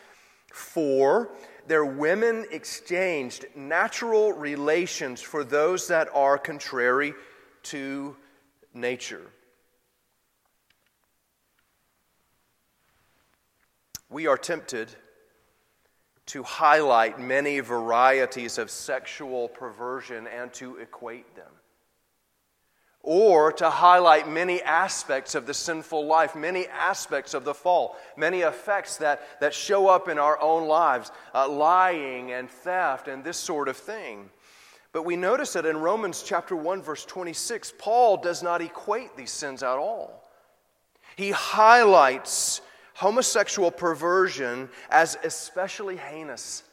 For 0.51 1.31
their 1.67 1.85
women 1.85 2.45
exchanged 2.51 3.45
natural 3.55 4.33
relations 4.33 5.21
for 5.21 5.45
those 5.45 5.87
that 5.87 6.09
are 6.13 6.37
contrary 6.37 7.13
to 7.63 8.17
nature. 8.73 9.31
We 14.09 14.27
are 14.27 14.37
tempted 14.37 14.89
to 16.25 16.43
highlight 16.43 17.17
many 17.19 17.61
varieties 17.61 18.57
of 18.57 18.69
sexual 18.69 19.47
perversion 19.47 20.27
and 20.27 20.51
to 20.53 20.77
equate 20.77 21.33
them. 21.35 21.60
Or 23.03 23.51
to 23.53 23.69
highlight 23.69 24.29
many 24.29 24.61
aspects 24.61 25.33
of 25.33 25.47
the 25.47 25.53
sinful 25.53 26.05
life, 26.05 26.35
many 26.35 26.67
aspects 26.67 27.33
of 27.33 27.43
the 27.43 27.53
fall, 27.53 27.97
many 28.15 28.41
effects 28.41 28.97
that, 28.97 29.39
that 29.39 29.55
show 29.55 29.87
up 29.87 30.07
in 30.07 30.19
our 30.19 30.39
own 30.39 30.67
lives, 30.67 31.11
uh, 31.33 31.49
lying 31.49 32.31
and 32.31 32.49
theft 32.49 33.07
and 33.07 33.23
this 33.23 33.37
sort 33.37 33.67
of 33.67 33.77
thing. 33.77 34.29
But 34.93 35.03
we 35.03 35.15
notice 35.15 35.53
that 35.53 35.65
in 35.65 35.77
Romans 35.77 36.21
chapter 36.21 36.55
1 36.55 36.81
verse 36.81 37.05
26, 37.05 37.73
Paul 37.79 38.17
does 38.17 38.43
not 38.43 38.61
equate 38.61 39.15
these 39.15 39.31
sins 39.31 39.63
at 39.63 39.77
all. 39.77 40.29
He 41.15 41.31
highlights 41.31 42.61
homosexual 42.93 43.71
perversion 43.71 44.69
as 44.89 45.17
especially 45.23 45.97
heinous. 45.97 46.63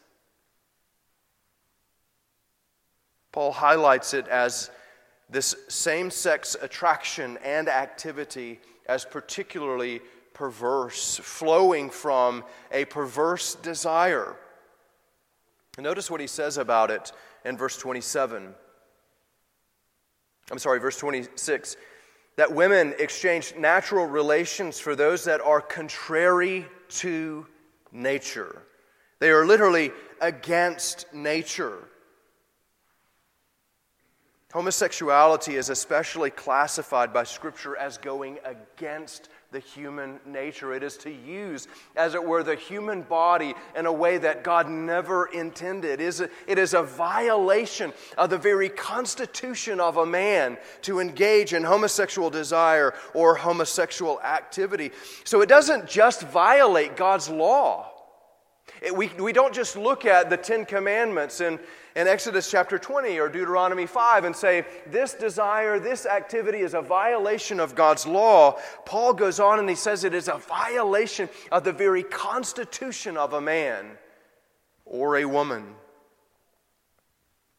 Paul 3.32 3.52
highlights 3.52 4.14
it 4.14 4.26
as 4.28 4.70
this 5.30 5.54
same 5.68 6.11
sex 6.11 6.56
attraction 6.61 7.38
and 7.44 7.68
activity 7.68 8.61
as 8.87 9.04
particularly 9.04 10.00
perverse, 10.32 11.20
flowing 11.23 11.90
from 11.90 12.44
a 12.73 12.85
perverse 12.87 13.54
desire. 13.56 14.37
Notice 15.78 16.11
what 16.11 16.20
he 16.20 16.26
says 16.26 16.58
about 16.58 16.90
it 16.90 17.12
in 17.44 17.56
verse 17.56 17.76
27. 17.76 18.54
I'm 20.50 20.58
sorry, 20.58 20.80
verse 20.80 20.97
26 20.97 21.76
that 22.38 22.54
women 22.54 22.94
exchange 23.00 23.52
natural 23.58 24.06
relations 24.06 24.78
for 24.78 24.94
those 24.94 25.25
that 25.25 25.40
are 25.40 25.61
contrary 25.61 26.64
to 26.88 27.44
nature. 27.90 28.62
They 29.18 29.30
are 29.30 29.44
literally 29.44 29.90
against 30.20 31.12
nature. 31.12 31.88
Homosexuality 34.52 35.56
is 35.56 35.68
especially 35.68 36.30
classified 36.30 37.12
by 37.12 37.24
Scripture 37.24 37.76
as 37.76 37.98
going 37.98 38.38
against 38.46 39.28
the 39.50 39.58
human 39.58 40.20
nature. 40.24 40.72
It 40.72 40.82
is 40.82 40.96
to 40.98 41.10
use, 41.10 41.68
as 41.96 42.14
it 42.14 42.24
were, 42.24 42.42
the 42.42 42.54
human 42.54 43.02
body 43.02 43.54
in 43.76 43.84
a 43.84 43.92
way 43.92 44.16
that 44.16 44.44
God 44.44 44.66
never 44.68 45.26
intended. 45.26 46.00
It 46.00 46.06
is 46.06 46.20
a, 46.22 46.30
it 46.46 46.58
is 46.58 46.72
a 46.72 46.82
violation 46.82 47.92
of 48.16 48.30
the 48.30 48.38
very 48.38 48.70
constitution 48.70 49.80
of 49.80 49.98
a 49.98 50.06
man 50.06 50.56
to 50.82 50.98
engage 51.00 51.52
in 51.52 51.62
homosexual 51.62 52.30
desire 52.30 52.94
or 53.12 53.34
homosexual 53.34 54.18
activity. 54.22 54.92
So 55.24 55.42
it 55.42 55.48
doesn't 55.50 55.88
just 55.88 56.22
violate 56.22 56.96
God's 56.96 57.28
law. 57.28 57.97
We, 58.98 59.12
we 59.16 59.32
don't 59.32 59.54
just 59.54 59.76
look 59.76 60.04
at 60.06 60.28
the 60.28 60.37
Ten 60.37 60.64
Commandments 60.64 61.40
and, 61.40 61.61
in 61.94 62.08
Exodus 62.08 62.50
chapter 62.50 62.80
20 62.80 63.20
or 63.20 63.28
Deuteronomy 63.28 63.87
5 63.87 64.24
and 64.24 64.34
say, 64.34 64.64
this 64.88 65.14
desire, 65.14 65.78
this 65.78 66.04
activity 66.04 66.58
is 66.58 66.74
a 66.74 66.82
violation 66.82 67.61
of 67.61 67.76
God's 67.76 68.08
law, 68.08 68.58
Paul 68.87 69.14
goes 69.14 69.38
on 69.38 69.61
and 69.61 69.68
he 69.68 69.76
says 69.76 70.02
it 70.02 70.14
is 70.14 70.26
a 70.26 70.38
violation 70.38 71.28
of 71.52 71.62
the 71.62 71.72
very 71.72 72.02
constitution 72.02 73.16
of 73.16 73.34
a 73.34 73.40
man 73.40 73.87
or 74.84 75.18
a 75.18 75.26
woman. 75.26 75.76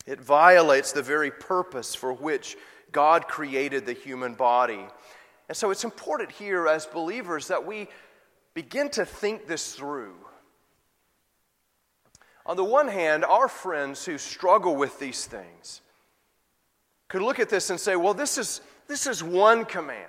It 0.06 0.19
violates 0.19 0.91
the 0.91 1.04
very 1.04 1.32
purpose 1.32 1.95
for 1.95 2.12
which 2.12 2.58
God 2.91 3.30
created 3.30 3.86
the 3.86 3.93
human 3.93 4.34
body. 4.34 4.86
And 5.47 5.56
so 5.56 5.71
it's 5.71 5.86
important 5.86 6.34
here 6.34 6.67
as 6.67 6.86
believers 6.86 7.47
that 7.47 7.65
we 7.65 7.88
begin 8.54 8.89
to 8.89 9.06
think 9.06 9.47
this 9.47 9.73
through. 9.73 10.15
On 12.50 12.58
the 12.58 12.64
one 12.64 12.88
hand, 12.88 13.24
our 13.24 13.48
friends 13.48 14.04
who 14.06 14.18
struggle 14.18 14.76
with 14.76 14.98
these 14.98 15.28
things 15.28 15.82
could 17.08 17.22
look 17.22 17.40
at 17.40 17.48
this 17.48 17.70
and 17.70 17.80
say, 17.80 17.96
well, 17.96 18.16
this 18.16 18.40
is, 18.40 18.62
this 18.88 19.06
is 19.06 19.24
one 19.24 19.66
command. 19.66 20.08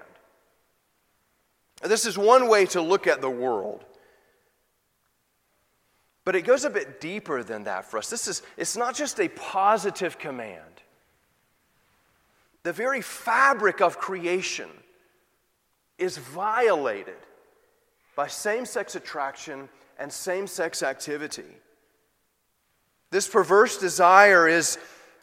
This 1.83 2.07
is 2.07 2.17
one 2.17 2.49
way 2.49 2.65
to 2.67 2.81
look 2.81 3.07
at 3.07 3.21
the 3.21 3.29
world. 3.29 3.85
But 6.25 6.35
it 6.35 6.47
goes 6.47 6.65
a 6.65 6.71
bit 6.71 6.99
deeper 6.99 7.43
than 7.43 7.65
that 7.65 7.85
for 7.85 7.99
us. 7.99 8.09
This 8.09 8.27
is, 8.27 8.41
it's 8.57 8.77
not 8.77 8.95
just 8.95 9.21
a 9.21 9.29
positive 9.29 10.19
command. 10.19 10.81
The 12.63 12.73
very 12.73 13.03
fabric 13.03 13.83
of 13.83 13.99
creation 13.99 14.71
is 15.99 16.17
violated 16.17 17.21
by 18.17 18.29
same 18.29 18.65
sex 18.65 18.95
attraction 18.95 19.69
and 19.99 20.11
same 20.11 20.47
sex 20.47 20.83
activity. 20.83 21.45
This 23.11 23.29
perverse 23.29 23.79
desire 23.79 24.47
is 24.49 24.79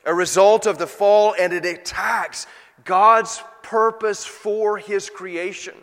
a 0.06 0.14
result 0.14 0.66
of 0.66 0.78
the 0.78 0.88
fall 0.88 1.36
and 1.40 1.54
it 1.54 1.66
attacks 1.66 2.48
God's 2.84 3.42
purpose 3.64 4.26
for 4.26 4.78
his 4.78 5.10
creation. 5.10 5.76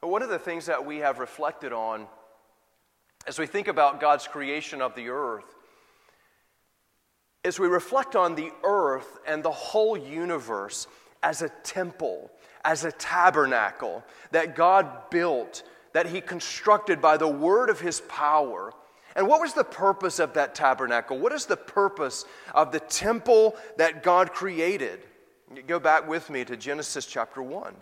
But 0.00 0.08
one 0.08 0.22
of 0.22 0.30
the 0.30 0.38
things 0.38 0.66
that 0.66 0.84
we 0.84 0.98
have 0.98 1.18
reflected 1.18 1.72
on 1.72 2.06
as 3.26 3.38
we 3.38 3.46
think 3.46 3.68
about 3.68 4.00
God's 4.00 4.26
creation 4.26 4.82
of 4.82 4.94
the 4.94 5.08
earth 5.08 5.44
is 7.44 7.58
we 7.58 7.68
reflect 7.68 8.16
on 8.16 8.34
the 8.34 8.50
earth 8.64 9.18
and 9.26 9.42
the 9.42 9.50
whole 9.50 9.96
universe 9.96 10.86
as 11.22 11.42
a 11.42 11.48
temple, 11.62 12.30
as 12.64 12.84
a 12.84 12.92
tabernacle 12.92 14.04
that 14.30 14.56
God 14.56 15.10
built, 15.10 15.62
that 15.92 16.06
He 16.06 16.20
constructed 16.20 17.00
by 17.00 17.16
the 17.16 17.28
word 17.28 17.70
of 17.70 17.80
His 17.80 18.00
power 18.02 18.72
and 19.14 19.28
what 19.28 19.40
was 19.40 19.52
the 19.52 19.64
purpose 19.64 20.18
of 20.18 20.34
that 20.34 20.54
tabernacle? 20.54 21.18
What 21.18 21.32
is 21.32 21.46
the 21.46 21.56
purpose 21.56 22.24
of 22.54 22.72
the 22.72 22.80
temple 22.80 23.56
that 23.76 24.02
God 24.02 24.32
created? 24.32 25.00
Go 25.66 25.78
back 25.78 26.08
with 26.08 26.30
me 26.30 26.44
to 26.44 26.56
Genesis 26.56 27.04
chapter 27.04 27.42
1. 27.42 27.74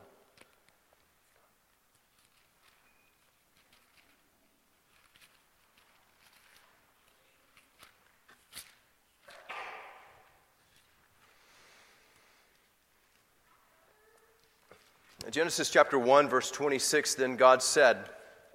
Genesis 15.31 15.71
chapter 15.71 15.97
1, 15.97 16.29
verse 16.29 16.51
26 16.51 17.15
Then 17.15 17.37
God 17.37 17.63
said, 17.63 18.11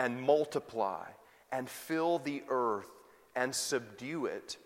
and 0.00 0.18
multiply 0.18 1.04
and 1.52 1.68
fill 1.68 2.18
the 2.20 2.42
earth 2.48 2.88
and 3.36 3.54
subdue 3.54 4.24
it 4.24 4.56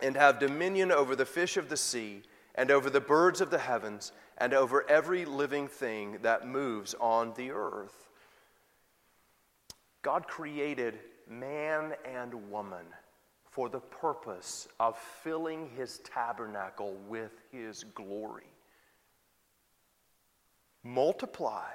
and 0.00 0.14
have 0.14 0.38
dominion 0.38 0.92
over 0.92 1.16
the 1.16 1.26
fish 1.26 1.56
of 1.56 1.68
the 1.68 1.76
sea 1.76 2.22
and 2.54 2.70
over 2.70 2.88
the 2.88 3.00
birds 3.00 3.40
of 3.40 3.50
the 3.50 3.58
heavens 3.58 4.12
and 4.38 4.54
over 4.54 4.88
every 4.88 5.24
living 5.24 5.66
thing 5.66 6.18
that 6.22 6.46
moves 6.46 6.94
on 7.00 7.34
the 7.36 7.50
earth. 7.50 8.08
God 10.02 10.28
created 10.28 11.00
man 11.28 11.94
and 12.04 12.32
woman 12.48 12.86
for 13.50 13.68
the 13.68 13.80
purpose 13.80 14.68
of 14.78 14.96
filling 15.24 15.68
his 15.76 15.98
tabernacle 16.04 16.96
with 17.08 17.32
his 17.50 17.82
glory. 17.96 18.52
Multiply, 20.84 21.66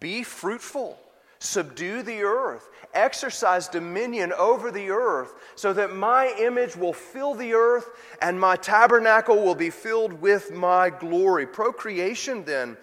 be 0.00 0.22
fruitful 0.22 0.98
subdue 1.38 2.02
the 2.02 2.22
earth, 2.22 2.68
exercise 2.94 3.68
dominion 3.68 4.32
over 4.32 4.70
the 4.70 4.90
earth, 4.90 5.34
so 5.54 5.72
that 5.72 5.94
my 5.94 6.34
image 6.38 6.76
will 6.76 6.92
fill 6.92 7.34
the 7.34 7.54
earth 7.54 7.90
and 8.20 8.40
my 8.40 8.56
tabernacle 8.56 9.42
will 9.42 9.54
be 9.54 9.70
filled 9.70 10.12
with 10.14 10.52
my 10.52 10.90
glory. 10.90 11.46
Procreation, 11.46 12.44
then, 12.44 12.76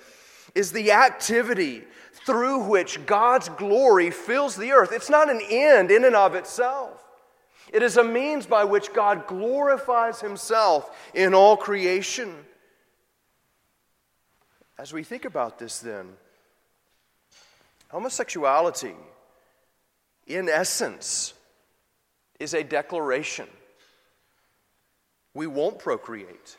is 0.53 0.71
the 0.71 0.91
activity 0.91 1.83
through 2.25 2.59
which 2.67 3.05
God's 3.05 3.49
glory 3.49 4.09
fills 4.09 4.55
the 4.55 4.71
earth. 4.71 4.91
It's 4.91 5.09
not 5.09 5.29
an 5.29 5.41
end 5.49 5.91
in 5.91 6.05
and 6.05 6.15
of 6.15 6.33
itself. 6.33 7.03
It 7.73 7.83
is 7.83 7.97
a 7.97 8.03
means 8.03 8.45
by 8.45 8.63
which 8.63 8.93
God 8.93 9.27
glorifies 9.27 10.21
Himself 10.21 10.95
in 11.13 11.33
all 11.33 11.57
creation. 11.57 12.33
As 14.77 14.93
we 14.93 15.03
think 15.03 15.25
about 15.25 15.59
this, 15.59 15.79
then, 15.79 16.13
Homosexuality, 17.95 18.93
in 20.27 20.49
essence, 20.49 21.33
is 22.41 22.53
a 22.53 22.61
declaration. 22.61 23.47
We 25.33 25.47
won't 25.47 25.79
procreate. 25.79 26.57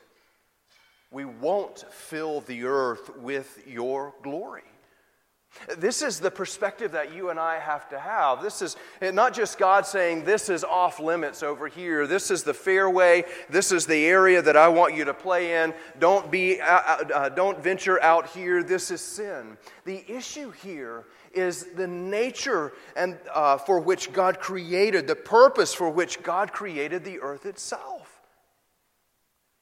We 1.11 1.27
won't 1.27 1.85
fill 1.93 2.41
the 2.41 2.65
earth 2.65 3.19
with 3.19 3.63
your 3.67 4.15
glory. 4.23 4.63
This 5.79 6.03
is 6.03 6.21
the 6.21 6.31
perspective 6.31 6.93
that 6.93 7.13
you 7.15 7.31
and 7.31 7.39
I 7.39 7.59
have 7.59 7.89
to 7.91 7.99
have. 7.99 8.43
This 8.43 8.63
is 8.63 8.77
not 9.01 9.35
just 9.35 9.59
God 9.59 9.87
saying, 9.87 10.25
This 10.25 10.49
is 10.49 10.65
off 10.65 11.01
limits 11.01 11.43
over 11.43 11.69
here. 11.69 12.07
This 12.07 12.31
is 12.31 12.43
the 12.43 12.55
fairway. 12.55 13.25
This 13.51 13.73
is 13.73 13.87
the 13.87 14.07
area 14.07 14.43
that 14.43 14.57
I 14.57 14.69
want 14.69 14.95
you 14.95 15.05
to 15.05 15.15
play 15.15 15.63
in. 15.63 15.75
Don't, 15.99 16.31
be, 16.31 16.61
uh, 16.61 16.67
uh, 16.67 17.05
uh 17.15 17.29
don't 17.31 17.63
venture 17.63 18.03
out 18.03 18.29
here. 18.29 18.63
This 18.63 18.91
is 18.91 19.01
sin. 19.01 19.57
The 19.85 20.05
issue 20.11 20.51
here 20.51 21.05
is 21.33 21.67
the 21.75 21.87
nature 21.87 22.73
and, 22.97 23.19
uh, 23.33 23.59
for 23.59 23.79
which 23.79 24.13
God 24.13 24.41
created, 24.41 25.07
the 25.07 25.17
purpose 25.17 25.75
for 25.75 25.91
which 25.91 26.23
God 26.23 26.53
created 26.53 27.05
the 27.05 27.21
earth 27.21 27.47
itself. 27.47 28.21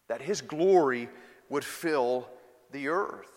That 0.08 0.22
His 0.22 0.40
glory 0.40 1.08
would 1.48 1.64
fill 1.64 2.28
the 2.72 2.88
earth. 2.88 3.33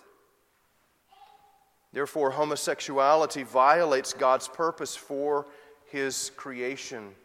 Therefore, 1.94 2.32
homosexuality 2.32 3.44
violates 3.44 4.14
God's 4.14 4.48
purpose 4.48 4.96
for 4.96 5.48
His 5.86 6.32
creation. 6.36 7.16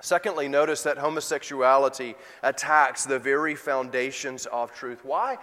Secondly, 0.00 0.48
notice 0.48 0.82
that 0.82 0.98
homosexuality 0.98 2.14
attacks 2.42 3.04
the 3.04 3.18
very 3.18 3.54
foundations 3.54 4.46
of 4.46 4.72
truth. 4.74 5.04
Why, 5.04 5.38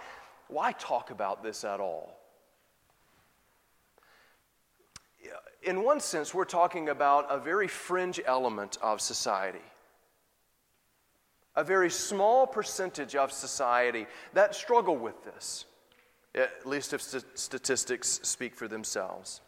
why 0.48 0.72
talk 0.72 1.10
about 1.10 1.42
this 1.42 1.64
at 1.64 1.80
all? 1.80 2.18
in 5.64 5.82
one 5.82 6.00
sense, 6.00 6.34
we're 6.34 6.44
talking 6.44 6.88
about 6.88 7.26
a 7.30 7.38
very 7.38 7.68
fringe 7.68 8.20
element 8.26 8.78
of 8.82 9.00
society. 9.00 9.62
A 11.56 11.64
very 11.64 11.90
small 11.90 12.46
percentage 12.46 13.14
of 13.14 13.32
society 13.32 14.06
that 14.32 14.54
struggle 14.54 14.96
with 14.96 15.24
this, 15.24 15.64
at 16.34 16.66
least 16.66 16.92
if 16.92 17.00
st- 17.00 17.24
statistics 17.34 18.20
speak 18.22 18.54
for 18.54 18.68
themselves. 18.68 19.40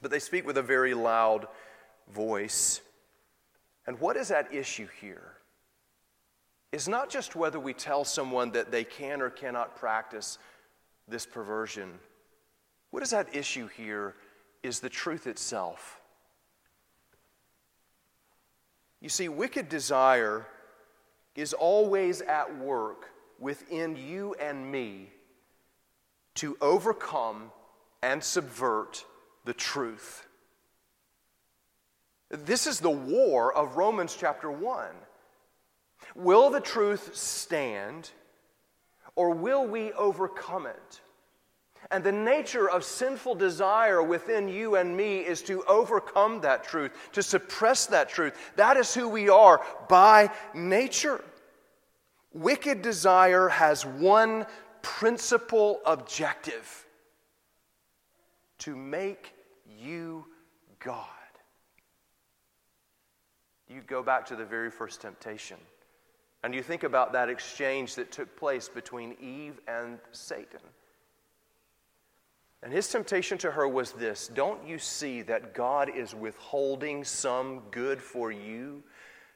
But 0.00 0.10
they 0.10 0.18
speak 0.18 0.46
with 0.46 0.58
a 0.58 0.62
very 0.62 0.94
loud 0.94 1.46
voice. 2.12 2.80
And 3.86 3.98
what 4.00 4.16
is 4.16 4.30
at 4.30 4.52
issue 4.52 4.88
here? 5.00 5.32
Is 6.72 6.88
not 6.88 7.08
just 7.08 7.36
whether 7.36 7.60
we 7.60 7.72
tell 7.72 8.04
someone 8.04 8.50
that 8.52 8.70
they 8.72 8.84
can 8.84 9.22
or 9.22 9.30
cannot 9.30 9.76
practice 9.76 10.38
this 11.06 11.24
perversion. 11.24 11.98
What 12.90 13.02
is 13.02 13.12
at 13.12 13.34
issue 13.34 13.68
here 13.68 14.14
is 14.62 14.80
the 14.80 14.88
truth 14.88 15.26
itself. 15.26 16.00
You 19.00 19.08
see, 19.08 19.28
wicked 19.28 19.68
desire 19.68 20.46
is 21.36 21.52
always 21.52 22.22
at 22.22 22.58
work 22.58 23.10
within 23.44 23.94
you 23.94 24.34
and 24.40 24.72
me 24.72 25.10
to 26.34 26.56
overcome 26.62 27.52
and 28.02 28.24
subvert 28.24 29.04
the 29.44 29.52
truth. 29.52 30.26
This 32.30 32.66
is 32.66 32.80
the 32.80 32.88
war 32.88 33.52
of 33.52 33.76
Romans 33.76 34.16
chapter 34.18 34.50
1. 34.50 34.86
Will 36.16 36.48
the 36.48 36.60
truth 36.60 37.14
stand 37.14 38.10
or 39.14 39.28
will 39.28 39.66
we 39.66 39.92
overcome 39.92 40.64
it? 40.64 41.00
And 41.90 42.02
the 42.02 42.12
nature 42.12 42.68
of 42.68 42.82
sinful 42.82 43.34
desire 43.34 44.02
within 44.02 44.48
you 44.48 44.76
and 44.76 44.96
me 44.96 45.18
is 45.18 45.42
to 45.42 45.62
overcome 45.64 46.40
that 46.40 46.64
truth, 46.64 46.92
to 47.12 47.22
suppress 47.22 47.84
that 47.88 48.08
truth. 48.08 48.34
That 48.56 48.78
is 48.78 48.94
who 48.94 49.06
we 49.06 49.28
are 49.28 49.60
by 49.90 50.30
nature. 50.54 51.22
Wicked 52.34 52.82
desire 52.82 53.48
has 53.48 53.86
one 53.86 54.44
principal 54.82 55.80
objective 55.86 56.84
to 58.58 58.74
make 58.74 59.32
you 59.66 60.26
God. 60.80 61.06
You 63.68 63.80
go 63.86 64.02
back 64.02 64.26
to 64.26 64.36
the 64.36 64.44
very 64.44 64.70
first 64.70 65.00
temptation, 65.00 65.56
and 66.42 66.54
you 66.54 66.62
think 66.62 66.82
about 66.82 67.12
that 67.12 67.28
exchange 67.28 67.94
that 67.94 68.10
took 68.10 68.36
place 68.36 68.68
between 68.68 69.16
Eve 69.20 69.60
and 69.68 69.98
Satan. 70.10 70.60
And 72.64 72.72
his 72.72 72.88
temptation 72.88 73.38
to 73.38 73.50
her 73.50 73.68
was 73.68 73.92
this 73.92 74.28
Don't 74.28 74.66
you 74.66 74.78
see 74.78 75.22
that 75.22 75.54
God 75.54 75.88
is 75.94 76.14
withholding 76.14 77.04
some 77.04 77.60
good 77.70 78.02
for 78.02 78.32
you? 78.32 78.82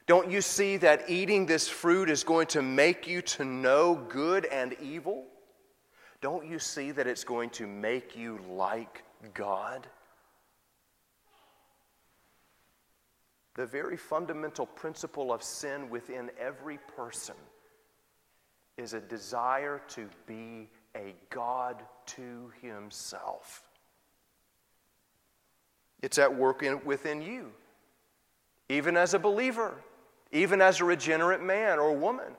Don't 0.09 0.31
you 0.31 0.41
see 0.41 0.77
that 0.77 1.07
eating 1.07 1.45
this 1.45 1.69
fruit 1.69 2.09
is 2.09 2.23
going 2.23 2.47
to 2.47 2.63
make 2.63 3.07
you 3.07 3.21
to 3.21 3.45
know 3.45 3.93
good 4.09 4.45
and 4.45 4.75
evil? 4.81 5.25
Don't 6.19 6.47
you 6.47 6.57
see 6.57 6.89
that 6.89 7.05
it's 7.05 7.23
going 7.23 7.51
to 7.51 7.67
make 7.67 8.17
you 8.17 8.39
like 8.49 9.03
God? 9.35 9.85
The 13.53 13.67
very 13.67 13.97
fundamental 13.97 14.65
principle 14.65 15.31
of 15.31 15.43
sin 15.43 15.91
within 15.91 16.31
every 16.39 16.79
person 16.97 17.35
is 18.77 18.95
a 18.95 19.01
desire 19.01 19.79
to 19.89 20.09
be 20.25 20.69
a 20.95 21.13
God 21.29 21.83
to 22.07 22.51
himself. 22.63 23.61
It's 26.01 26.17
at 26.17 26.35
work 26.35 26.63
in, 26.63 26.83
within 26.83 27.21
you, 27.21 27.51
even 28.69 28.97
as 28.97 29.13
a 29.13 29.19
believer, 29.19 29.75
even 30.31 30.61
as 30.61 30.79
a 30.79 30.85
regenerate 30.85 31.41
man 31.41 31.79
or 31.79 31.95
woman. 31.95 32.33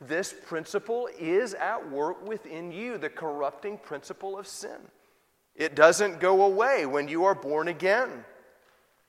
This 0.00 0.34
principle 0.46 1.08
is 1.18 1.54
at 1.54 1.90
work 1.90 2.26
within 2.26 2.72
you, 2.72 2.98
the 2.98 3.08
corrupting 3.08 3.78
principle 3.78 4.38
of 4.38 4.46
sin. 4.46 4.78
It 5.54 5.74
doesn't 5.74 6.18
go 6.18 6.42
away 6.42 6.86
when 6.86 7.08
you 7.08 7.24
are 7.24 7.34
born 7.34 7.68
again. 7.68 8.24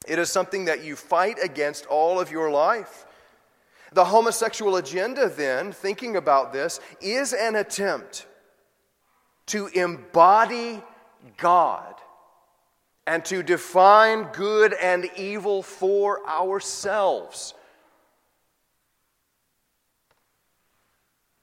It 0.08 0.20
is 0.20 0.30
something 0.30 0.66
that 0.66 0.84
you 0.84 0.96
fight 0.96 1.38
against 1.42 1.86
all 1.86 2.20
of 2.20 2.32
your 2.32 2.52
life. 2.52 3.06
The 3.94 4.06
homosexual 4.06 4.76
agenda, 4.76 5.30
then, 5.30 5.72
thinking 5.72 6.16
about 6.16 6.52
this, 6.52 6.80
is 7.00 7.32
an 7.34 7.56
attempt 7.56 8.26
to 9.48 9.68
embody 9.68 10.82
God 11.38 11.96
and 13.06 13.24
to 13.26 13.44
define 13.44 14.24
good 14.34 14.74
and 14.74 15.10
evil 15.16 15.62
for 15.62 16.28
ourselves. 16.28 17.54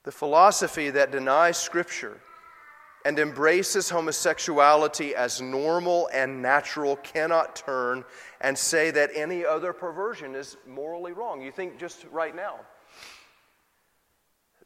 The 0.04 0.12
philosophy 0.12 0.90
that 0.90 1.10
denies 1.10 1.58
Scripture 1.58 2.20
and 3.04 3.18
embraces 3.18 3.88
homosexuality 3.88 5.14
as 5.14 5.40
normal 5.40 6.08
and 6.12 6.42
natural 6.42 6.96
cannot 6.96 7.56
turn 7.56 8.04
and 8.40 8.56
say 8.56 8.90
that 8.90 9.10
any 9.14 9.44
other 9.44 9.72
perversion 9.72 10.34
is 10.34 10.56
morally 10.66 11.12
wrong. 11.12 11.40
You 11.40 11.50
think 11.50 11.78
just 11.78 12.04
right 12.10 12.34
now 12.34 12.60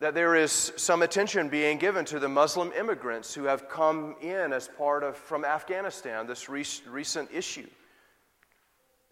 that 0.00 0.14
there 0.14 0.34
is 0.34 0.72
some 0.76 1.02
attention 1.02 1.48
being 1.48 1.78
given 1.78 2.04
to 2.04 2.18
the 2.18 2.28
Muslim 2.28 2.72
immigrants 2.72 3.32
who 3.32 3.44
have 3.44 3.68
come 3.68 4.16
in 4.20 4.52
as 4.52 4.68
part 4.76 5.04
of 5.04 5.16
from 5.16 5.44
Afghanistan, 5.44 6.26
this 6.26 6.48
re- 6.48 6.64
recent 6.88 7.30
issue. 7.32 7.68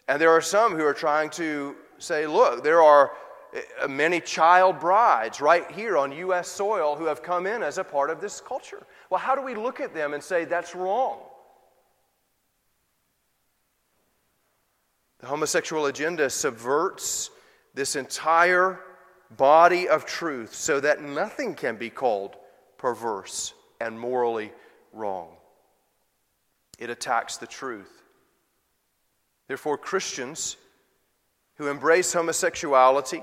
And 0.09 0.21
there 0.21 0.31
are 0.31 0.41
some 0.41 0.77
who 0.77 0.85
are 0.85 0.93
trying 0.93 1.31
to 1.31 1.77
say, 1.99 2.27
look, 2.27 2.65
there 2.65 2.83
are 2.83 3.13
Uh, 3.55 3.89
many 3.89 4.21
child 4.21 4.81
brides 4.81 5.41
right 5.41 5.71
here 5.71 5.99
on 5.99 6.13
U.S. 6.13 6.49
soil 6.49 6.97
who 6.97 7.05
have 7.05 7.23
come 7.23 7.47
in 7.47 7.63
as 7.63 7.79
a 7.79 7.85
part 7.85 8.11
of 8.11 8.21
this 8.21 8.41
culture. 8.41 8.87
Well, 9.11 9.21
how 9.21 9.35
do 9.35 9.43
we 9.43 9.55
look 9.55 9.81
at 9.81 9.95
them 9.95 10.15
and 10.15 10.23
say 10.23 10.45
that's 10.45 10.75
wrong? 10.75 11.19
The 15.21 15.27
homosexual 15.27 15.87
agenda 15.87 16.31
subverts 16.31 17.31
this 17.75 17.95
entire 17.95 18.81
body 19.37 19.89
of 19.89 20.05
truth 20.05 20.55
so 20.55 20.81
that 20.81 21.03
nothing 21.03 21.55
can 21.55 21.77
be 21.77 21.91
called 21.91 22.37
perverse 22.79 23.55
and 23.81 23.99
morally 23.99 24.53
wrong. 24.93 25.29
It 26.79 26.91
attacks 26.91 27.37
the 27.37 27.47
truth. 27.47 28.03
Therefore, 29.47 29.79
Christians 29.79 30.57
who 31.57 31.69
embrace 31.69 32.13
homosexuality 32.13 33.23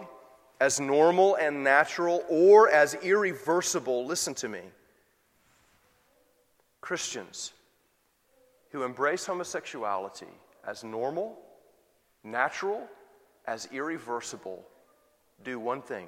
as 0.60 0.80
normal 0.80 1.36
and 1.36 1.63
natural 1.63 2.24
or 2.30 2.69
as 2.69 2.95
irreversible, 2.95 4.06
listen 4.06 4.34
to 4.36 4.50
me. 4.50 4.62
Christians 6.82 7.54
who 8.72 8.84
embrace 8.84 9.26
homosexuality 9.26 10.28
as 10.65 10.84
normal, 10.84 11.38
natural, 12.24 12.88
as 13.45 13.67
irreversible, 13.72 14.63
do 15.43 15.60
one 15.60 15.82
thing 15.82 16.08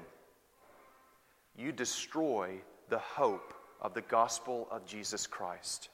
you 1.56 1.72
destroy 1.72 2.60
the 2.88 2.98
hope 2.98 3.54
of 3.80 3.94
the 3.94 4.00
gospel 4.02 4.68
of 4.70 4.86
Jesus 4.86 5.26
Christ. 5.26 5.88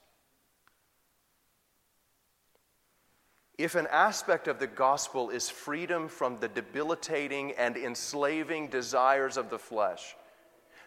If 3.58 3.74
an 3.74 3.88
aspect 3.90 4.46
of 4.46 4.60
the 4.60 4.68
gospel 4.68 5.30
is 5.30 5.50
freedom 5.50 6.06
from 6.06 6.38
the 6.38 6.46
debilitating 6.46 7.52
and 7.58 7.76
enslaving 7.76 8.68
desires 8.68 9.36
of 9.36 9.50
the 9.50 9.58
flesh, 9.58 10.16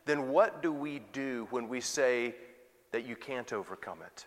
then 0.06 0.30
what 0.30 0.64
do 0.64 0.72
we 0.72 1.02
do 1.12 1.48
when 1.50 1.68
we 1.68 1.82
say 1.82 2.34
that 2.94 3.06
you 3.06 3.18
can't 3.18 3.52
overcome 3.52 4.00
it? 4.06 4.26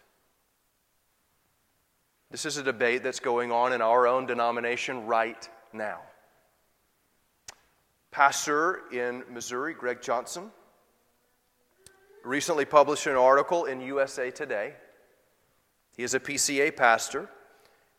This 2.31 2.45
is 2.45 2.59
a 2.59 2.63
debate 2.63 3.03
that's 3.03 3.21
going 3.21 3.51
on 3.51 3.73
in 3.73 3.81
our 3.81 4.07
own 4.07 4.27
denomination 4.27 5.07
right 5.07 5.49
now. 5.73 6.01
Pastor 8.11 8.83
in 8.93 9.25
Missouri, 9.31 9.73
Greg 9.73 10.03
Johnson, 10.03 10.51
recently 12.23 12.67
published 12.67 13.07
an 13.07 13.17
article 13.17 13.65
in 13.65 13.81
USA 13.81 14.31
Today. 14.31 14.75
He 15.97 16.03
is 16.03 16.13
a 16.13 16.21
PCA 16.21 16.77
pastor 16.77 17.31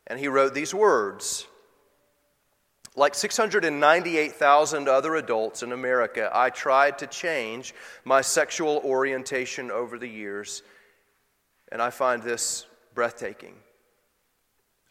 and 0.08 0.20
he 0.20 0.28
wrote 0.28 0.54
these 0.54 0.74
words 0.74 1.48
Like 2.96 3.16
698,000 3.16 4.88
other 4.88 5.16
adults 5.16 5.64
in 5.64 5.72
America, 5.72 6.30
I 6.34 6.50
tried 6.50 7.00
to 7.00 7.08
change 7.08 7.74
my 8.04 8.22
sexual 8.22 8.82
orientation 8.84 9.72
over 9.72 9.98
the 9.98 10.08
years, 10.08 10.64
and 11.72 11.82
I 11.82 11.90
find 11.90 12.24
this 12.24 12.66
breathtaking. 12.94 13.56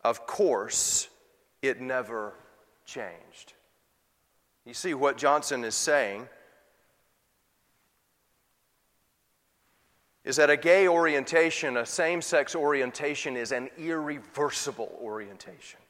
Of 0.02 0.26
course, 0.26 1.08
it 1.62 1.80
never 1.80 2.34
changed. 2.84 3.54
You 4.66 4.74
see 4.74 4.94
what 4.94 5.16
Johnson 5.16 5.64
is 5.64 5.74
saying 5.74 6.28
is 10.24 10.36
that 10.36 10.48
a 10.48 10.56
gay 10.56 10.88
orientation, 10.88 11.76
a 11.76 11.84
same 11.84 12.22
sex 12.22 12.54
orientation, 12.54 13.36
is 13.36 13.52
an 13.52 13.68
irreversible 13.76 14.98
orientation. 15.00 15.80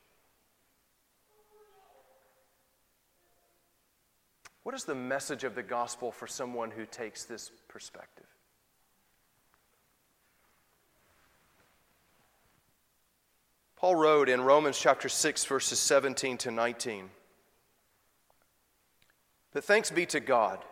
What 4.65 4.75
is 4.75 4.85
the 4.85 4.95
message 4.95 5.45
of 5.45 5.55
the 5.55 5.63
gospel 5.63 6.11
for 6.11 6.27
someone 6.27 6.71
who 6.71 6.85
takes 6.87 7.25
this 7.25 7.53
perspective? 7.69 8.27
Paul 13.77 13.97
wrote 13.97 14.29
in 14.31 14.41
Romans 14.41 14.79
chapter 14.79 15.11
6, 15.11 15.45
verses 15.45 15.79
17 15.79 16.39
to 16.39 16.51
19. 16.51 17.11
But 19.53 19.63
thanks 19.63 19.91
be 19.91 20.07
to 20.07 20.21
God 20.21 20.65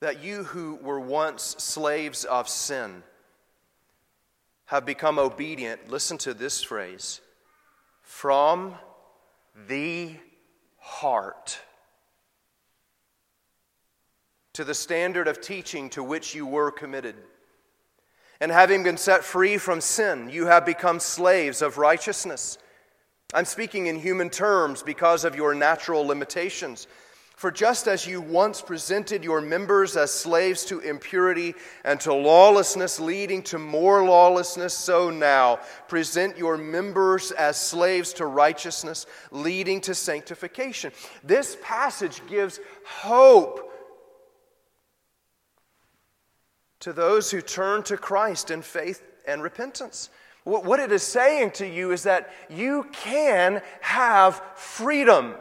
that 0.00 0.22
you 0.22 0.44
who 0.44 0.76
were 0.76 1.00
once 1.00 1.56
slaves 1.58 2.24
of 2.24 2.48
sin 2.48 3.02
have 4.66 4.84
become 4.84 5.18
obedient, 5.18 5.88
listen 5.88 6.18
to 6.18 6.34
this 6.34 6.62
phrase, 6.62 7.20
from 8.02 8.74
the 9.68 10.12
heart 10.78 11.58
to 14.52 14.64
the 14.64 14.74
standard 14.74 15.28
of 15.28 15.40
teaching 15.40 15.90
to 15.90 16.02
which 16.02 16.34
you 16.34 16.46
were 16.46 16.70
committed. 16.70 17.14
And 18.40 18.50
having 18.50 18.82
been 18.82 18.96
set 18.96 19.24
free 19.24 19.58
from 19.58 19.80
sin, 19.80 20.28
you 20.30 20.46
have 20.46 20.66
become 20.66 21.00
slaves 21.00 21.62
of 21.62 21.78
righteousness. 21.78 22.58
I'm 23.34 23.44
speaking 23.44 23.86
in 23.86 23.98
human 23.98 24.30
terms 24.30 24.82
because 24.82 25.24
of 25.24 25.36
your 25.36 25.54
natural 25.54 26.06
limitations. 26.06 26.86
For 27.36 27.50
just 27.50 27.86
as 27.86 28.06
you 28.06 28.22
once 28.22 28.62
presented 28.62 29.22
your 29.22 29.42
members 29.42 29.94
as 29.94 30.10
slaves 30.10 30.64
to 30.64 30.80
impurity 30.80 31.54
and 31.84 32.00
to 32.00 32.14
lawlessness, 32.14 32.98
leading 32.98 33.42
to 33.42 33.58
more 33.58 34.02
lawlessness, 34.04 34.72
so 34.72 35.10
now 35.10 35.60
present 35.86 36.38
your 36.38 36.56
members 36.56 37.32
as 37.32 37.60
slaves 37.60 38.14
to 38.14 38.24
righteousness, 38.24 39.04
leading 39.30 39.82
to 39.82 39.94
sanctification. 39.94 40.92
This 41.22 41.58
passage 41.62 42.22
gives 42.26 42.58
hope 42.86 43.70
to 46.80 46.94
those 46.94 47.30
who 47.30 47.42
turn 47.42 47.82
to 47.82 47.98
Christ 47.98 48.50
in 48.50 48.62
faith 48.62 49.02
and 49.28 49.42
repentance. 49.42 50.08
What 50.44 50.80
it 50.80 50.90
is 50.90 51.02
saying 51.02 51.50
to 51.52 51.68
you 51.68 51.90
is 51.90 52.04
that 52.04 52.32
you 52.48 52.86
can 52.92 53.60
have 53.82 54.40
freedom 54.54 55.34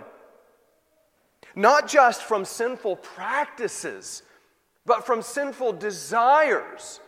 not 1.56 1.88
just 1.88 2.24
from 2.24 2.46
sinful 2.46 2.98
practices, 2.98 4.24
but 4.86 5.06
from 5.06 5.22
sinful 5.22 5.74
desires. 5.74 7.00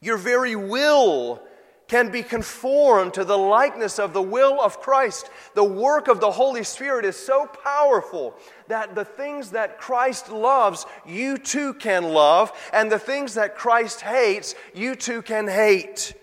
Your 0.00 0.16
very 0.16 0.54
will 0.54 1.42
can 1.88 2.10
be 2.10 2.22
conformed 2.22 3.14
to 3.14 3.24
the 3.24 3.38
likeness 3.38 3.98
of 3.98 4.12
the 4.12 4.22
will 4.22 4.60
of 4.60 4.78
Christ. 4.80 5.30
The 5.54 5.64
work 5.64 6.06
of 6.06 6.20
the 6.20 6.30
Holy 6.30 6.62
Spirit 6.62 7.06
is 7.06 7.16
so 7.16 7.46
powerful 7.64 8.34
that 8.68 8.94
the 8.94 9.06
things 9.06 9.52
that 9.52 9.78
Christ 9.78 10.30
loves, 10.30 10.84
you 11.06 11.38
too 11.38 11.72
can 11.74 12.12
love, 12.12 12.52
and 12.74 12.92
the 12.92 12.98
things 12.98 13.34
that 13.34 13.56
Christ 13.56 14.02
hates, 14.02 14.54
you 14.74 14.94
too 14.94 15.22
can 15.22 15.48
hate. 15.48 16.14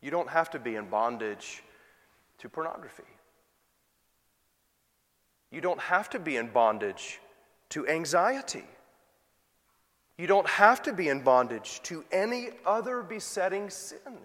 You 0.00 0.12
don't 0.12 0.30
have 0.30 0.50
to 0.50 0.60
be 0.60 0.76
in 0.76 0.88
bondage 0.88 1.62
to 2.38 2.48
pornography. 2.48 3.02
You 5.52 5.60
don't 5.60 5.80
have 5.80 6.10
to 6.10 6.18
be 6.18 6.36
in 6.36 6.48
bondage 6.48 7.20
to 7.68 7.86
anxiety. 7.86 8.64
You 10.16 10.26
don't 10.26 10.48
have 10.48 10.82
to 10.82 10.92
be 10.92 11.08
in 11.08 11.20
bondage 11.20 11.80
to 11.84 12.04
any 12.10 12.48
other 12.64 13.02
besetting 13.02 13.68
sin. 13.70 14.18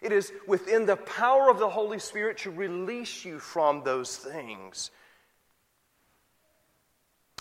It 0.00 0.12
is 0.12 0.32
within 0.46 0.86
the 0.86 0.96
power 0.96 1.50
of 1.50 1.58
the 1.58 1.68
Holy 1.68 1.98
Spirit 1.98 2.38
to 2.38 2.50
release 2.50 3.24
you 3.24 3.38
from 3.38 3.82
those 3.84 4.16
things. 4.16 4.90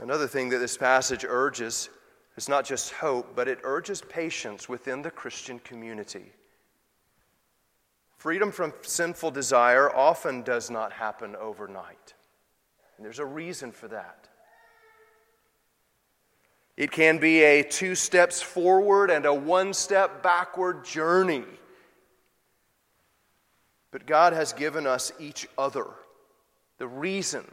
Another 0.01 0.27
thing 0.27 0.49
that 0.49 0.57
this 0.57 0.77
passage 0.77 1.25
urges 1.27 1.89
is 2.35 2.49
not 2.49 2.65
just 2.65 2.91
hope, 2.91 3.35
but 3.35 3.47
it 3.47 3.59
urges 3.63 4.01
patience 4.01 4.67
within 4.67 5.01
the 5.01 5.11
Christian 5.11 5.59
community. 5.59 6.31
Freedom 8.17 8.51
from 8.51 8.73
sinful 8.81 9.31
desire 9.31 9.93
often 9.95 10.41
does 10.41 10.69
not 10.69 10.91
happen 10.91 11.37
overnight. 11.37 12.13
And 12.99 13.05
there's 13.05 13.19
a 13.19 13.25
reason 13.25 13.71
for 13.71 13.87
that. 13.87 14.27
It 16.75 16.91
can 16.91 17.17
be 17.17 17.43
a 17.43 17.63
two 17.63 17.95
steps 17.95 18.41
forward 18.41 19.09
and 19.09 19.25
a 19.25 19.33
one 19.33 19.73
step 19.73 20.21
backward 20.21 20.83
journey. 20.83 21.45
But 23.91 24.05
God 24.05 24.33
has 24.33 24.51
given 24.51 24.85
us 24.85 25.13
each 25.17 25.47
other. 25.57 25.85
The 26.77 26.87
reason 26.87 27.45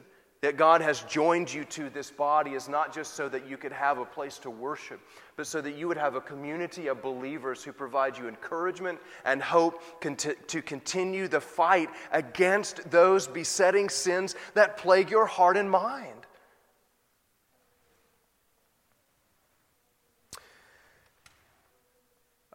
that 0.46 0.56
God 0.56 0.80
has 0.80 1.02
joined 1.02 1.52
you 1.52 1.64
to 1.64 1.90
this 1.90 2.08
body 2.08 2.52
is 2.52 2.68
not 2.68 2.94
just 2.94 3.14
so 3.14 3.28
that 3.28 3.48
you 3.48 3.56
could 3.56 3.72
have 3.72 3.98
a 3.98 4.04
place 4.04 4.38
to 4.38 4.48
worship, 4.48 5.00
but 5.34 5.44
so 5.44 5.60
that 5.60 5.74
you 5.74 5.88
would 5.88 5.96
have 5.96 6.14
a 6.14 6.20
community 6.20 6.86
of 6.86 7.02
believers 7.02 7.64
who 7.64 7.72
provide 7.72 8.16
you 8.16 8.28
encouragement 8.28 9.00
and 9.24 9.42
hope 9.42 9.82
to 10.46 10.62
continue 10.62 11.26
the 11.26 11.40
fight 11.40 11.90
against 12.12 12.88
those 12.92 13.26
besetting 13.26 13.88
sins 13.88 14.36
that 14.54 14.76
plague 14.76 15.10
your 15.10 15.26
heart 15.26 15.56
and 15.56 15.68
mind. 15.68 16.12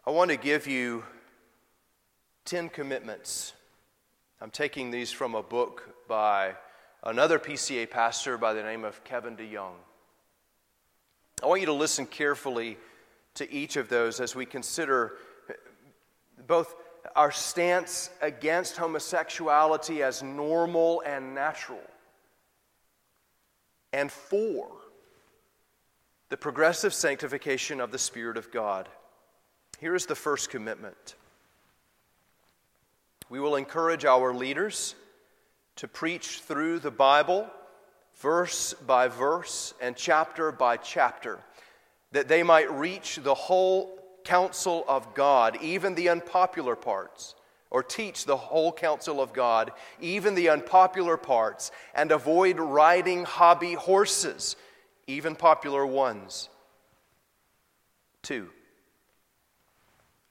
I 0.06 0.12
want 0.12 0.30
to 0.30 0.38
give 0.38 0.66
you 0.66 1.04
10 2.46 2.70
commitments. 2.70 3.52
I'm 4.40 4.50
taking 4.50 4.90
these 4.90 5.12
from 5.12 5.34
a 5.34 5.42
book 5.42 5.90
by 6.08 6.54
another 7.02 7.38
PCA 7.38 7.88
pastor 7.88 8.38
by 8.38 8.52
the 8.52 8.62
name 8.62 8.84
of 8.84 9.02
Kevin 9.04 9.36
DeYoung. 9.36 9.74
I 11.42 11.46
want 11.46 11.60
you 11.60 11.66
to 11.66 11.72
listen 11.72 12.06
carefully 12.06 12.78
to 13.34 13.50
each 13.52 13.76
of 13.76 13.88
those 13.88 14.20
as 14.20 14.36
we 14.36 14.46
consider 14.46 15.14
both 16.46 16.74
our 17.16 17.32
stance 17.32 18.10
against 18.20 18.76
homosexuality 18.76 20.02
as 20.02 20.22
normal 20.22 21.02
and 21.04 21.34
natural. 21.34 21.80
And 23.92 24.10
for, 24.10 24.68
the 26.28 26.36
progressive 26.36 26.94
sanctification 26.94 27.80
of 27.80 27.90
the 27.92 27.98
Spirit 27.98 28.38
of 28.38 28.50
God. 28.50 28.88
Here 29.80 29.94
is 29.94 30.06
the 30.06 30.14
first 30.14 30.48
commitment 30.48 31.16
we 33.28 33.40
will 33.40 33.56
encourage 33.56 34.04
our 34.04 34.34
leaders 34.34 34.94
to 35.82 35.88
preach 35.88 36.38
through 36.38 36.78
the 36.78 36.92
Bible, 36.92 37.44
verse 38.20 38.72
by 38.72 39.08
verse 39.08 39.74
and 39.80 39.96
chapter 39.96 40.52
by 40.52 40.76
chapter, 40.76 41.40
that 42.12 42.28
they 42.28 42.44
might 42.44 42.70
reach 42.70 43.16
the 43.16 43.34
whole 43.34 43.98
counsel 44.22 44.84
of 44.86 45.12
God, 45.12 45.58
even 45.60 45.96
the 45.96 46.08
unpopular 46.08 46.76
parts, 46.76 47.34
or 47.68 47.82
teach 47.82 48.26
the 48.26 48.36
whole 48.36 48.72
counsel 48.72 49.20
of 49.20 49.32
God, 49.32 49.72
even 50.00 50.36
the 50.36 50.50
unpopular 50.50 51.16
parts, 51.16 51.72
and 51.96 52.12
avoid 52.12 52.60
riding 52.60 53.24
hobby 53.24 53.74
horses, 53.74 54.54
even 55.08 55.34
popular 55.34 55.84
ones. 55.84 56.48
Two, 58.22 58.50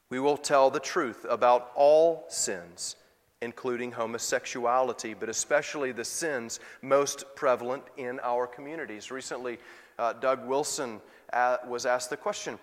we 0.10 0.18
will 0.18 0.38
tell 0.38 0.70
the 0.70 0.80
truth 0.80 1.26
about 1.30 1.72
all 1.76 2.24
sins, 2.30 2.96
including 3.41 3.91
homosexuality, 3.91 5.13
but 5.13 5.30
especially 5.30 5.91
the 5.91 6.06
sins 6.06 6.60
most 6.82 7.25
prevalent 7.36 7.84
in 7.97 8.19
our 8.21 8.47
communities. 8.47 9.12
Recently, 9.12 9.58
uh, 9.97 10.13
Doug 10.13 10.45
Wilson 10.47 11.01
uh, 11.34 11.58
was 11.67 11.86
asked 11.86 12.10
the 12.10 12.17
question 12.17 12.60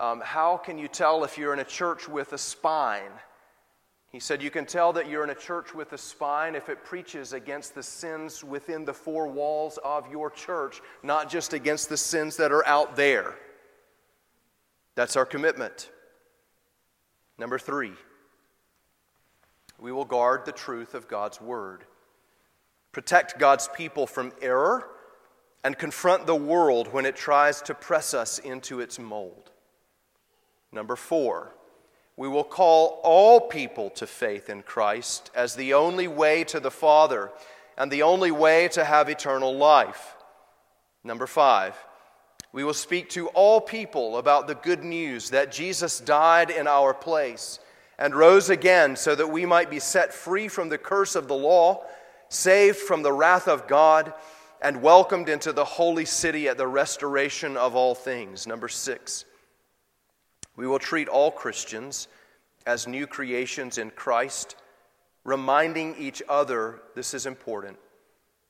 um, 0.00 0.20
How 0.24 0.56
can 0.56 0.78
you 0.78 0.88
tell 0.88 1.24
if 1.24 1.36
you're 1.36 1.52
in 1.52 1.60
a 1.60 1.64
church 1.64 2.08
with 2.08 2.32
a 2.32 2.38
spine? 2.38 3.12
He 4.10 4.20
said, 4.20 4.42
You 4.42 4.50
can 4.50 4.66
tell 4.66 4.92
that 4.92 5.08
you're 5.08 5.24
in 5.24 5.30
a 5.30 5.34
church 5.34 5.74
with 5.74 5.92
a 5.92 5.98
spine 5.98 6.54
if 6.54 6.68
it 6.68 6.84
preaches 6.84 7.32
against 7.32 7.74
the 7.74 7.82
sins 7.82 8.44
within 8.44 8.84
the 8.84 8.92
four 8.92 9.26
walls 9.26 9.78
of 9.84 10.10
your 10.10 10.30
church, 10.30 10.80
not 11.02 11.30
just 11.30 11.54
against 11.54 11.88
the 11.88 11.96
sins 11.96 12.36
that 12.36 12.52
are 12.52 12.66
out 12.66 12.94
there. 12.94 13.34
That's 14.94 15.16
our 15.16 15.24
commitment. 15.24 15.90
Number 17.38 17.58
three, 17.58 17.92
we 19.82 19.90
will 19.90 20.04
guard 20.04 20.44
the 20.44 20.52
truth 20.52 20.94
of 20.94 21.08
God's 21.08 21.40
word, 21.40 21.84
protect 22.92 23.38
God's 23.38 23.68
people 23.74 24.06
from 24.06 24.32
error, 24.40 24.88
and 25.64 25.76
confront 25.76 26.24
the 26.24 26.36
world 26.36 26.92
when 26.92 27.04
it 27.04 27.16
tries 27.16 27.60
to 27.62 27.74
press 27.74 28.14
us 28.14 28.38
into 28.38 28.80
its 28.80 29.00
mold. 29.00 29.50
Number 30.70 30.94
four, 30.94 31.54
we 32.16 32.28
will 32.28 32.44
call 32.44 33.00
all 33.02 33.40
people 33.40 33.90
to 33.90 34.06
faith 34.06 34.48
in 34.48 34.62
Christ 34.62 35.32
as 35.34 35.56
the 35.56 35.74
only 35.74 36.06
way 36.06 36.44
to 36.44 36.60
the 36.60 36.70
Father 36.70 37.32
and 37.76 37.90
the 37.90 38.02
only 38.02 38.30
way 38.30 38.68
to 38.68 38.84
have 38.84 39.08
eternal 39.08 39.54
life. 39.54 40.14
Number 41.02 41.26
five, 41.26 41.76
we 42.52 42.62
will 42.62 42.74
speak 42.74 43.08
to 43.10 43.28
all 43.28 43.60
people 43.60 44.18
about 44.18 44.46
the 44.46 44.54
good 44.54 44.84
news 44.84 45.30
that 45.30 45.50
Jesus 45.50 45.98
died 45.98 46.50
in 46.50 46.68
our 46.68 46.94
place 46.94 47.58
and 48.02 48.16
rose 48.16 48.50
again 48.50 48.96
so 48.96 49.14
that 49.14 49.28
we 49.28 49.46
might 49.46 49.70
be 49.70 49.78
set 49.78 50.12
free 50.12 50.48
from 50.48 50.68
the 50.68 50.76
curse 50.76 51.14
of 51.14 51.28
the 51.28 51.36
law, 51.36 51.84
saved 52.28 52.76
from 52.76 53.04
the 53.04 53.12
wrath 53.12 53.46
of 53.46 53.68
God, 53.68 54.12
and 54.60 54.82
welcomed 54.82 55.28
into 55.28 55.52
the 55.52 55.64
holy 55.64 56.04
city 56.04 56.48
at 56.48 56.58
the 56.58 56.66
restoration 56.66 57.56
of 57.56 57.76
all 57.76 57.94
things. 57.94 58.44
Number 58.44 58.68
six, 58.68 59.24
we 60.56 60.66
will 60.66 60.80
treat 60.80 61.06
all 61.06 61.30
Christians 61.30 62.08
as 62.66 62.88
new 62.88 63.06
creations 63.06 63.78
in 63.78 63.90
Christ, 63.90 64.56
reminding 65.22 65.94
each 65.96 66.24
other, 66.28 66.82
this 66.96 67.14
is 67.14 67.24
important, 67.24 67.78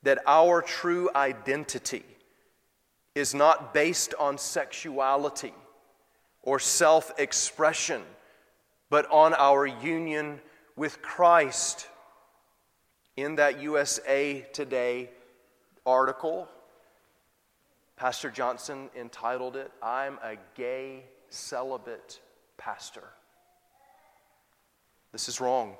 that 0.02 0.20
our 0.26 0.62
true 0.62 1.10
identity 1.14 2.06
is 3.14 3.34
not 3.34 3.74
based 3.74 4.14
on 4.18 4.38
sexuality 4.38 5.52
or 6.40 6.58
self 6.58 7.12
expression, 7.18 8.00
but 8.92 9.10
on 9.10 9.32
our 9.32 9.64
union 9.66 10.38
with 10.76 11.00
Christ. 11.00 11.88
In 13.16 13.36
that 13.36 13.58
USA 13.62 14.46
Today 14.52 15.08
article, 15.86 16.46
Pastor 17.96 18.30
Johnson 18.30 18.90
entitled 18.94 19.56
it, 19.56 19.72
I'm 19.82 20.18
a 20.22 20.36
Gay 20.54 21.04
celibate 21.30 22.20
pastor. 22.58 23.04
This 25.10 25.26
is 25.26 25.40
wrong. 25.40 25.76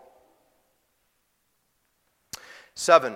Seven, 2.75 3.15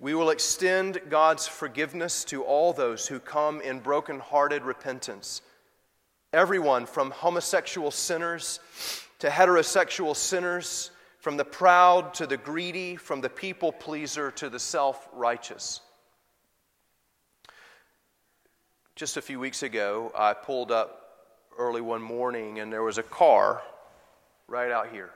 we 0.00 0.12
will 0.12 0.30
extend 0.30 1.00
God's 1.08 1.46
forgiveness 1.46 2.24
to 2.24 2.42
all 2.42 2.72
those 2.72 3.06
who 3.06 3.20
come 3.20 3.60
in 3.60 3.78
broken-hearted 3.78 4.64
repentance. 4.64 5.40
Everyone 6.32 6.86
from 6.86 7.10
homosexual 7.10 7.90
sinners 7.90 8.60
to 9.20 9.28
heterosexual 9.28 10.14
sinners, 10.14 10.90
from 11.18 11.36
the 11.36 11.44
proud 11.44 12.14
to 12.14 12.26
the 12.26 12.36
greedy, 12.36 12.96
from 12.96 13.20
the 13.20 13.28
people 13.28 13.72
pleaser 13.72 14.30
to 14.32 14.48
the 14.48 14.58
self 14.58 15.08
righteous. 15.12 15.80
Just 18.94 19.16
a 19.16 19.22
few 19.22 19.38
weeks 19.38 19.62
ago, 19.62 20.12
I 20.16 20.32
pulled 20.32 20.70
up 20.70 21.02
early 21.58 21.80
one 21.80 22.02
morning 22.02 22.60
and 22.60 22.72
there 22.72 22.82
was 22.82 22.98
a 22.98 23.02
car 23.02 23.62
right 24.46 24.70
out 24.70 24.90
here. 24.90 25.10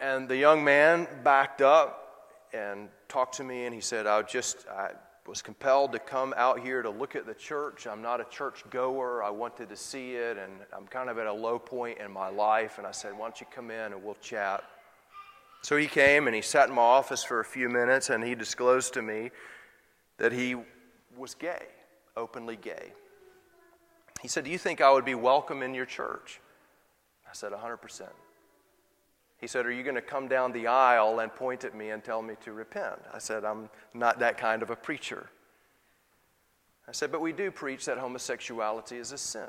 And 0.00 0.28
the 0.28 0.36
young 0.36 0.62
man 0.62 1.08
backed 1.24 1.62
up 1.62 2.32
and 2.52 2.88
talked 3.08 3.36
to 3.36 3.44
me 3.44 3.64
and 3.64 3.74
he 3.74 3.80
said, 3.80 4.06
I 4.06 4.20
just 4.22 4.66
I 4.68 4.90
was 5.28 5.42
compelled 5.42 5.92
to 5.92 5.98
come 5.98 6.34
out 6.36 6.60
here 6.60 6.82
to 6.82 6.90
look 6.90 7.16
at 7.16 7.26
the 7.26 7.34
church. 7.34 7.86
I'm 7.86 8.02
not 8.02 8.20
a 8.20 8.24
church 8.24 8.62
goer. 8.70 9.22
I 9.22 9.30
wanted 9.30 9.68
to 9.68 9.76
see 9.76 10.12
it 10.12 10.38
and 10.38 10.52
I'm 10.76 10.86
kind 10.86 11.10
of 11.10 11.18
at 11.18 11.26
a 11.26 11.32
low 11.32 11.58
point 11.58 11.98
in 11.98 12.12
my 12.12 12.28
life. 12.28 12.78
And 12.78 12.86
I 12.86 12.92
said, 12.92 13.12
Why 13.12 13.26
don't 13.26 13.40
you 13.40 13.46
come 13.50 13.70
in 13.70 13.92
and 13.92 14.02
we'll 14.02 14.16
chat? 14.20 14.64
So 15.62 15.76
he 15.76 15.86
came 15.86 16.26
and 16.26 16.36
he 16.36 16.42
sat 16.42 16.68
in 16.68 16.74
my 16.74 16.82
office 16.82 17.24
for 17.24 17.40
a 17.40 17.44
few 17.44 17.68
minutes 17.68 18.10
and 18.10 18.22
he 18.22 18.34
disclosed 18.34 18.94
to 18.94 19.02
me 19.02 19.30
that 20.18 20.32
he 20.32 20.56
was 21.16 21.34
gay 21.34 21.66
openly 22.16 22.56
gay. 22.56 22.92
He 24.22 24.28
said, 24.28 24.44
Do 24.44 24.50
you 24.50 24.58
think 24.58 24.80
I 24.80 24.90
would 24.90 25.04
be 25.04 25.14
welcome 25.14 25.62
in 25.62 25.74
your 25.74 25.86
church? 25.86 26.40
I 27.28 27.32
said, 27.32 27.52
100%. 27.52 28.08
He 29.46 29.48
said, 29.48 29.64
Are 29.64 29.70
you 29.70 29.84
going 29.84 29.94
to 29.94 30.02
come 30.02 30.26
down 30.26 30.50
the 30.50 30.66
aisle 30.66 31.20
and 31.20 31.32
point 31.32 31.62
at 31.62 31.72
me 31.72 31.90
and 31.90 32.02
tell 32.02 32.20
me 32.20 32.34
to 32.42 32.52
repent? 32.52 32.98
I 33.14 33.20
said, 33.20 33.44
I'm 33.44 33.70
not 33.94 34.18
that 34.18 34.38
kind 34.38 34.60
of 34.60 34.70
a 34.70 34.74
preacher. 34.74 35.28
I 36.88 36.90
said, 36.90 37.12
But 37.12 37.20
we 37.20 37.32
do 37.32 37.52
preach 37.52 37.84
that 37.84 37.96
homosexuality 37.96 38.96
is 38.96 39.12
a 39.12 39.18
sin 39.18 39.46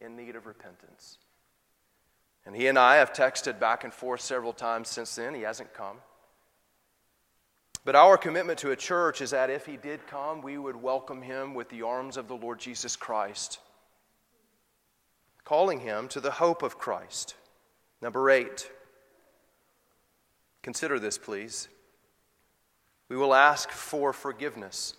in 0.00 0.16
need 0.16 0.34
of 0.34 0.46
repentance. 0.46 1.18
And 2.44 2.56
he 2.56 2.66
and 2.66 2.76
I 2.76 2.96
have 2.96 3.12
texted 3.12 3.60
back 3.60 3.84
and 3.84 3.94
forth 3.94 4.20
several 4.20 4.52
times 4.52 4.88
since 4.88 5.14
then. 5.14 5.32
He 5.32 5.42
hasn't 5.42 5.72
come. 5.72 5.98
But 7.84 7.94
our 7.94 8.18
commitment 8.18 8.58
to 8.58 8.72
a 8.72 8.76
church 8.76 9.20
is 9.20 9.30
that 9.30 9.48
if 9.48 9.64
he 9.64 9.76
did 9.76 10.08
come, 10.08 10.42
we 10.42 10.58
would 10.58 10.74
welcome 10.74 11.22
him 11.22 11.54
with 11.54 11.68
the 11.68 11.82
arms 11.82 12.16
of 12.16 12.26
the 12.26 12.34
Lord 12.34 12.58
Jesus 12.58 12.96
Christ, 12.96 13.60
calling 15.44 15.78
him 15.78 16.08
to 16.08 16.20
the 16.20 16.32
hope 16.32 16.64
of 16.64 16.78
Christ. 16.80 17.36
Number 18.02 18.28
eight, 18.28 18.68
consider 20.66 20.98
this, 20.98 21.16
please. 21.16 21.68
We 23.08 23.16
will 23.16 23.34
ask 23.34 23.70
for 23.70 24.12
forgiveness 24.12 24.96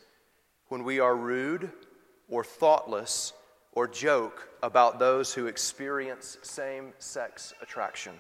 when 0.70 0.86
we 0.86 1.02
are 1.02 1.14
rude 1.14 1.70
or 2.30 2.46
thoughtless 2.46 3.34
or 3.74 3.86
joke 3.86 4.48
about 4.64 4.98
those 4.98 5.34
who 5.34 5.48
experience 5.48 6.38
same 6.42 6.94
sex 7.00 7.54
attraction. 7.62 8.14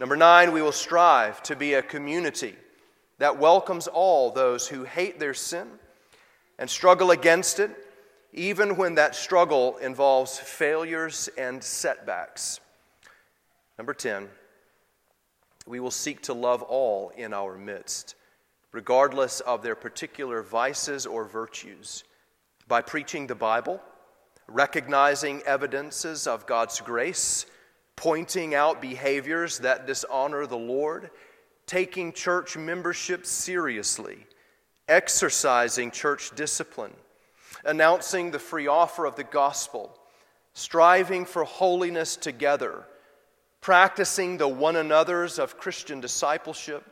Number 0.00 0.16
nine, 0.16 0.52
we 0.52 0.62
will 0.62 0.72
strive 0.72 1.42
to 1.42 1.54
be 1.54 1.74
a 1.74 1.82
community 1.82 2.56
that 3.18 3.38
welcomes 3.38 3.86
all 3.86 4.30
those 4.30 4.66
who 4.66 4.84
hate 4.84 5.20
their 5.20 5.34
sin 5.34 5.68
and 6.58 6.70
struggle 6.70 7.10
against 7.10 7.60
it, 7.60 7.70
even 8.32 8.76
when 8.76 8.94
that 8.94 9.14
struggle 9.14 9.76
involves 9.76 10.38
failures 10.38 11.28
and 11.36 11.62
setbacks. 11.62 12.60
Number 13.76 13.92
10, 13.92 14.28
we 15.68 15.80
will 15.80 15.90
seek 15.90 16.22
to 16.22 16.32
love 16.32 16.62
all 16.62 17.10
in 17.10 17.34
our 17.34 17.56
midst, 17.56 18.14
regardless 18.72 19.40
of 19.40 19.62
their 19.62 19.74
particular 19.74 20.42
vices 20.42 21.06
or 21.06 21.24
virtues, 21.24 22.04
by 22.66 22.80
preaching 22.80 23.26
the 23.26 23.34
Bible, 23.34 23.80
recognizing 24.46 25.42
evidences 25.42 26.26
of 26.26 26.46
God's 26.46 26.80
grace, 26.80 27.46
pointing 27.96 28.54
out 28.54 28.80
behaviors 28.80 29.58
that 29.58 29.86
dishonor 29.86 30.46
the 30.46 30.56
Lord 30.56 31.10
taking 31.66 32.12
church 32.12 32.56
membership 32.56 33.26
seriously, 33.26 34.26
exercising 34.88 35.90
church 35.90 36.34
discipline, 36.34 36.94
announcing 37.64 38.30
the 38.30 38.38
free 38.38 38.66
offer 38.66 39.04
of 39.04 39.16
the 39.16 39.24
gospel, 39.24 39.96
striving 40.54 41.26
for 41.26 41.44
holiness 41.44 42.16
together, 42.16 42.84
practicing 43.60 44.36
the 44.36 44.48
one 44.48 44.76
another's 44.76 45.38
of 45.38 45.58
Christian 45.58 46.00
discipleship, 46.00 46.84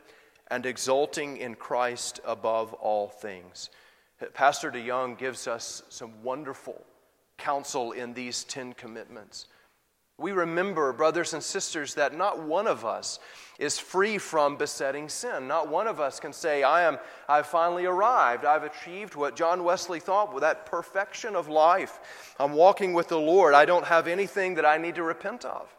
and 0.49 0.65
exulting 0.65 1.37
in 1.37 1.55
Christ 1.55 2.19
above 2.25 2.73
all 2.75 3.09
things. 3.09 3.69
Pastor 4.33 4.71
DeYoung 4.71 5.17
gives 5.17 5.47
us 5.47 5.83
some 5.89 6.23
wonderful 6.23 6.85
counsel 7.37 7.91
in 7.91 8.13
these 8.13 8.43
Ten 8.45 8.73
Commitments. 8.73 9.47
We 10.19 10.31
remember, 10.31 10.93
brothers 10.93 11.35
and 11.35 11.43
sisters, 11.43 11.93
that 11.93 12.17
not 12.17 12.41
one 12.41 12.65
of 12.65 12.83
us 12.83 13.19
is 13.59 13.77
free 13.77 14.17
from 14.17 14.57
besetting 14.57 15.09
sin. 15.09 15.47
Not 15.47 15.67
one 15.67 15.85
of 15.85 15.99
us 15.99 16.19
can 16.19 16.33
say, 16.33 16.63
I 16.63 16.83
am, 16.83 16.97
I've 17.29 17.45
finally 17.45 17.85
arrived. 17.85 18.43
I've 18.43 18.63
achieved 18.63 19.13
what 19.13 19.35
John 19.35 19.63
Wesley 19.63 19.99
thought 19.99 20.33
with 20.33 20.41
that 20.41 20.65
perfection 20.65 21.35
of 21.35 21.49
life. 21.49 22.33
I'm 22.39 22.53
walking 22.53 22.93
with 22.93 23.09
the 23.09 23.19
Lord. 23.19 23.53
I 23.53 23.65
don't 23.65 23.85
have 23.85 24.07
anything 24.07 24.55
that 24.55 24.65
I 24.65 24.77
need 24.77 24.95
to 24.95 25.03
repent 25.03 25.45
of. 25.45 25.71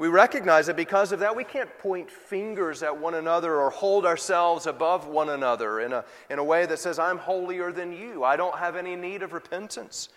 We 0.00 0.08
recognize 0.08 0.68
that 0.68 0.76
because 0.76 1.12
of 1.12 1.18
that, 1.18 1.36
we 1.36 1.44
can't 1.44 1.76
point 1.76 2.10
fingers 2.10 2.82
at 2.82 2.96
one 2.96 3.12
another 3.12 3.60
or 3.60 3.68
hold 3.68 4.06
ourselves 4.06 4.66
above 4.66 5.06
one 5.06 5.28
another 5.28 5.80
in 5.80 5.92
a, 5.92 6.06
in 6.30 6.38
a 6.38 6.42
way 6.42 6.64
that 6.64 6.78
says, 6.78 6.98
I'm 6.98 7.18
holier 7.18 7.70
than 7.70 7.92
you. 7.92 8.24
I 8.24 8.36
don't 8.36 8.56
have 8.56 8.76
any 8.76 8.96
need 8.96 9.22
of 9.22 9.34
repentance. 9.34 10.08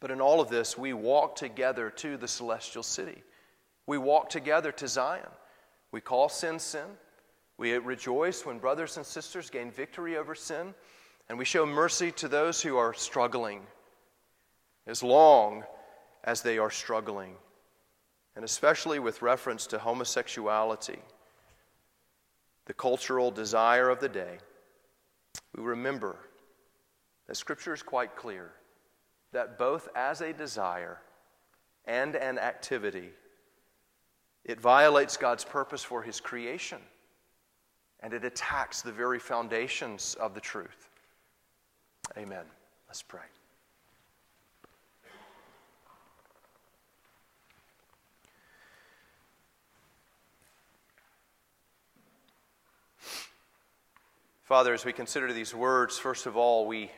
But 0.00 0.10
in 0.10 0.22
all 0.22 0.40
of 0.40 0.48
this, 0.48 0.78
we 0.78 0.94
walk 0.94 1.36
together 1.36 1.90
to 1.90 2.16
the 2.16 2.26
celestial 2.26 2.82
city. 2.82 3.22
We 3.86 3.98
walk 3.98 4.30
together 4.30 4.72
to 4.72 4.88
Zion. 4.88 5.28
We 5.92 6.00
call 6.00 6.30
sin 6.30 6.58
sin. 6.58 6.86
We 7.58 7.74
rejoice 7.74 8.46
when 8.46 8.60
brothers 8.60 8.96
and 8.96 9.04
sisters 9.04 9.50
gain 9.50 9.70
victory 9.70 10.16
over 10.16 10.34
sin. 10.34 10.72
And 11.28 11.36
we 11.36 11.44
show 11.44 11.66
mercy 11.66 12.12
to 12.12 12.28
those 12.28 12.62
who 12.62 12.78
are 12.78 12.94
struggling 12.94 13.60
as 14.86 15.02
long 15.02 15.64
as 16.24 16.40
they 16.40 16.56
are 16.56 16.70
struggling. 16.70 17.34
And 18.36 18.44
especially 18.44 18.98
with 18.98 19.22
reference 19.22 19.66
to 19.68 19.78
homosexuality, 19.78 20.98
the 22.66 22.74
cultural 22.74 23.30
desire 23.30 23.88
of 23.88 24.00
the 24.00 24.08
day, 24.08 24.38
we 25.56 25.62
remember 25.62 26.16
that 27.26 27.36
Scripture 27.36 27.74
is 27.74 27.82
quite 27.82 28.16
clear 28.16 28.52
that 29.32 29.58
both 29.58 29.88
as 29.94 30.20
a 30.20 30.32
desire 30.32 30.98
and 31.84 32.16
an 32.16 32.38
activity, 32.38 33.10
it 34.44 34.60
violates 34.60 35.16
God's 35.16 35.44
purpose 35.44 35.82
for 35.82 36.02
His 36.02 36.20
creation 36.20 36.78
and 38.04 38.12
it 38.12 38.24
attacks 38.24 38.82
the 38.82 38.92
very 38.92 39.18
foundations 39.18 40.14
of 40.20 40.34
the 40.34 40.40
truth. 40.40 40.90
Amen. 42.18 42.44
Let's 42.86 43.02
pray. 43.02 43.22
Father, 54.44 54.74
as 54.74 54.84
we 54.84 54.92
consider 54.92 55.32
these 55.32 55.54
words, 55.54 55.98
first 55.98 56.26
of 56.26 56.36
all, 56.36 56.66
we 56.66 56.90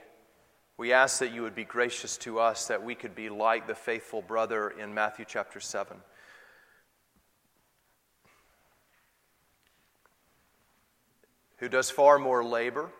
we 0.79 0.93
ask 0.93 1.21
that 1.21 1.33
you 1.33 1.43
would 1.43 1.55
be 1.55 1.65
gracious 1.65 2.19
to 2.19 2.39
us, 2.39 2.67
that 2.67 2.83
we 2.83 2.95
could 2.95 3.15
be 3.15 3.29
like 3.29 3.67
the 3.67 3.75
faithful 3.75 4.21
brother 4.21 4.69
in 4.69 4.93
Matthew 4.93 5.25
chapter 5.27 5.59
7. 5.59 5.97
Who 11.59 11.69
does 11.69 11.89
far 11.89 12.19
more 12.19 12.45
labor 12.45 12.91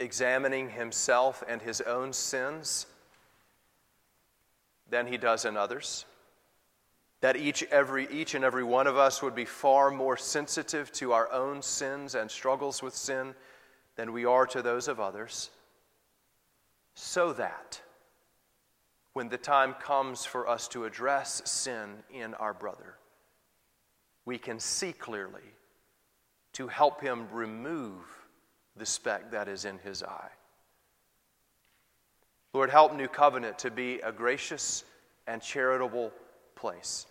examining 0.00 0.70
himself 0.70 1.42
and 1.48 1.62
his 1.62 1.80
own 1.80 2.12
sins 2.12 2.86
than 4.90 5.06
he 5.06 5.16
does 5.16 5.44
in 5.44 5.56
others. 5.56 6.04
That 7.20 7.36
each, 7.36 7.64
every, 7.64 8.06
each 8.12 8.34
and 8.34 8.44
every 8.44 8.62
one 8.62 8.86
of 8.86 8.96
us 8.96 9.22
would 9.22 9.34
be 9.34 9.44
far 9.44 9.90
more 9.90 10.16
sensitive 10.16 10.92
to 10.92 11.12
our 11.12 11.30
own 11.32 11.62
sins 11.62 12.14
and 12.14 12.30
struggles 12.30 12.82
with 12.82 12.94
sin 12.94 13.34
than 13.96 14.12
we 14.12 14.24
are 14.24 14.46
to 14.46 14.62
those 14.62 14.86
of 14.86 15.00
others 15.00 15.50
so 16.98 17.32
that 17.32 17.80
when 19.12 19.28
the 19.28 19.38
time 19.38 19.72
comes 19.74 20.24
for 20.24 20.48
us 20.48 20.66
to 20.66 20.84
address 20.84 21.40
sin 21.44 21.90
in 22.12 22.34
our 22.34 22.52
brother, 22.52 22.96
we 24.24 24.36
can 24.36 24.58
see 24.58 24.92
clearly 24.92 25.54
to 26.54 26.66
help 26.66 27.00
him 27.00 27.28
remove 27.32 28.02
the 28.76 28.84
speck 28.84 29.30
that 29.30 29.46
is 29.46 29.64
in 29.64 29.78
his 29.78 30.02
eye. 30.02 30.30
Lord, 32.52 32.70
help 32.70 32.94
New 32.94 33.06
Covenant 33.06 33.60
to 33.60 33.70
be 33.70 34.00
a 34.00 34.10
gracious 34.10 34.82
and 35.28 35.40
charitable 35.40 36.12
place 36.58 37.06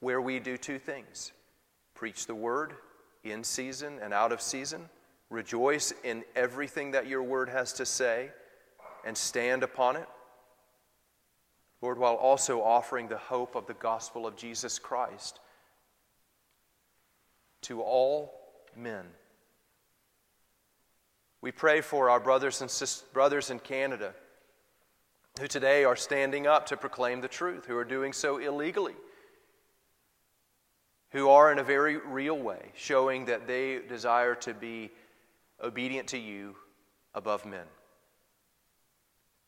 where 0.00 0.20
we 0.20 0.38
do 0.40 0.56
two 0.56 0.78
things 0.78 1.32
preach 1.94 2.26
the 2.26 2.34
word 2.34 2.74
in 3.24 3.44
season 3.44 3.98
and 4.02 4.14
out 4.14 4.32
of 4.32 4.40
season, 4.40 4.88
rejoice 5.28 5.92
in 6.02 6.24
everything 6.34 6.90
that 6.92 7.06
your 7.06 7.22
word 7.22 7.48
has 7.48 7.74
to 7.74 7.84
say 7.84 8.30
and 9.04 9.16
stand 9.16 9.62
upon 9.62 9.96
it. 9.96 10.08
Lord, 11.82 11.98
while 11.98 12.14
also 12.14 12.62
offering 12.62 13.08
the 13.08 13.18
hope 13.18 13.54
of 13.54 13.66
the 13.66 13.74
gospel 13.74 14.26
of 14.26 14.36
Jesus 14.36 14.78
Christ 14.78 15.40
to 17.62 17.82
all 17.82 18.32
men. 18.74 19.04
We 21.42 21.52
pray 21.52 21.80
for 21.80 22.10
our 22.10 22.20
brothers 22.20 22.60
and 22.60 22.70
sisters, 22.70 23.06
brothers 23.12 23.50
in 23.50 23.58
Canada 23.58 24.14
who 25.40 25.48
today 25.48 25.84
are 25.84 25.96
standing 25.96 26.46
up 26.46 26.66
to 26.66 26.76
proclaim 26.76 27.22
the 27.22 27.28
truth, 27.28 27.64
who 27.64 27.76
are 27.76 27.84
doing 27.84 28.12
so 28.12 28.36
illegally, 28.36 28.94
who 31.12 31.30
are 31.30 31.50
in 31.50 31.58
a 31.58 31.64
very 31.64 31.96
real 31.96 32.38
way 32.38 32.70
showing 32.74 33.24
that 33.24 33.46
they 33.46 33.80
desire 33.88 34.34
to 34.34 34.52
be 34.52 34.90
obedient 35.62 36.06
to 36.08 36.18
you 36.18 36.54
above 37.14 37.46
men. 37.46 37.64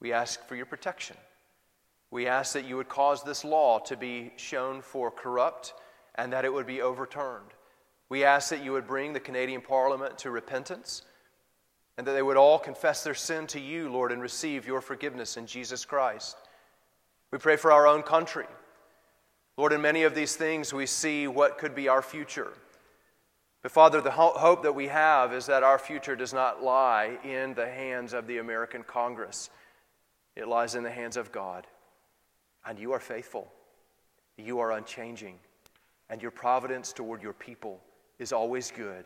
We 0.00 0.14
ask 0.14 0.42
for 0.48 0.56
your 0.56 0.66
protection. 0.66 1.16
We 2.10 2.26
ask 2.26 2.54
that 2.54 2.64
you 2.64 2.76
would 2.78 2.88
cause 2.88 3.22
this 3.22 3.44
law 3.44 3.78
to 3.80 3.96
be 3.96 4.32
shown 4.36 4.80
for 4.80 5.10
corrupt 5.10 5.74
and 6.14 6.32
that 6.32 6.46
it 6.46 6.52
would 6.52 6.66
be 6.66 6.80
overturned. 6.80 7.52
We 8.08 8.24
ask 8.24 8.48
that 8.48 8.64
you 8.64 8.72
would 8.72 8.86
bring 8.86 9.12
the 9.12 9.20
Canadian 9.20 9.60
Parliament 9.60 10.18
to 10.18 10.30
repentance 10.30 11.02
and 11.98 12.06
that 12.06 12.12
they 12.12 12.22
would 12.22 12.36
all 12.36 12.58
confess 12.58 13.04
their 13.04 13.14
sin 13.14 13.46
to 13.48 13.60
you, 13.60 13.90
Lord, 13.90 14.12
and 14.12 14.22
receive 14.22 14.66
your 14.66 14.80
forgiveness 14.80 15.36
in 15.36 15.46
Jesus 15.46 15.84
Christ. 15.84 16.36
We 17.30 17.38
pray 17.38 17.56
for 17.56 17.72
our 17.72 17.86
own 17.86 18.02
country. 18.02 18.46
Lord, 19.56 19.72
in 19.72 19.82
many 19.82 20.04
of 20.04 20.14
these 20.14 20.34
things, 20.36 20.72
we 20.72 20.86
see 20.86 21.26
what 21.26 21.58
could 21.58 21.74
be 21.74 21.88
our 21.88 22.02
future. 22.02 22.52
But 23.62 23.72
Father, 23.72 24.00
the 24.00 24.10
hope 24.10 24.62
that 24.62 24.74
we 24.74 24.88
have 24.88 25.32
is 25.32 25.46
that 25.46 25.62
our 25.62 25.78
future 25.78 26.16
does 26.16 26.32
not 26.32 26.62
lie 26.62 27.18
in 27.22 27.54
the 27.54 27.68
hands 27.68 28.12
of 28.12 28.26
the 28.26 28.38
American 28.38 28.82
Congress. 28.82 29.50
It 30.34 30.48
lies 30.48 30.74
in 30.74 30.82
the 30.82 30.90
hands 30.90 31.16
of 31.16 31.30
God. 31.30 31.66
And 32.66 32.78
you 32.78 32.92
are 32.92 33.00
faithful, 33.00 33.52
you 34.36 34.58
are 34.60 34.72
unchanging, 34.72 35.38
and 36.08 36.22
your 36.22 36.30
providence 36.30 36.92
toward 36.92 37.22
your 37.22 37.32
people 37.32 37.80
is 38.18 38.32
always 38.32 38.70
good. 38.70 39.04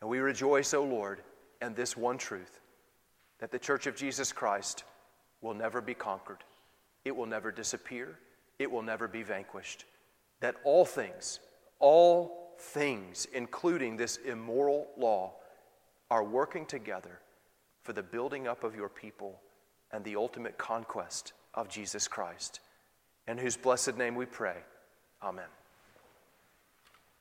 And 0.00 0.08
we 0.08 0.18
rejoice, 0.18 0.74
O 0.74 0.84
Lord, 0.84 1.22
in 1.60 1.74
this 1.74 1.96
one 1.96 2.18
truth 2.18 2.60
that 3.38 3.50
the 3.50 3.58
church 3.58 3.86
of 3.86 3.96
Jesus 3.96 4.32
Christ 4.32 4.84
will 5.40 5.54
never 5.54 5.80
be 5.80 5.94
conquered, 5.94 6.42
it 7.04 7.14
will 7.14 7.26
never 7.26 7.50
disappear, 7.52 8.18
it 8.58 8.70
will 8.70 8.82
never 8.82 9.06
be 9.06 9.22
vanquished. 9.22 9.84
That 10.40 10.56
all 10.64 10.84
things, 10.84 11.40
all 11.78 12.56
things, 12.58 13.26
including 13.32 13.96
this 13.96 14.16
immoral 14.16 14.88
law, 14.96 15.34
are 16.10 16.24
working 16.24 16.66
together 16.66 17.20
for 17.82 17.92
the 17.92 18.02
building 18.02 18.48
up 18.48 18.64
of 18.64 18.74
your 18.74 18.88
people 18.88 19.40
and 19.92 20.04
the 20.04 20.16
ultimate 20.16 20.58
conquest 20.58 21.32
of 21.54 21.68
Jesus 21.68 22.08
Christ, 22.08 22.60
in 23.26 23.38
whose 23.38 23.56
blessed 23.56 23.96
name 23.96 24.14
we 24.14 24.26
pray. 24.26 24.56
Amen. 25.22 25.48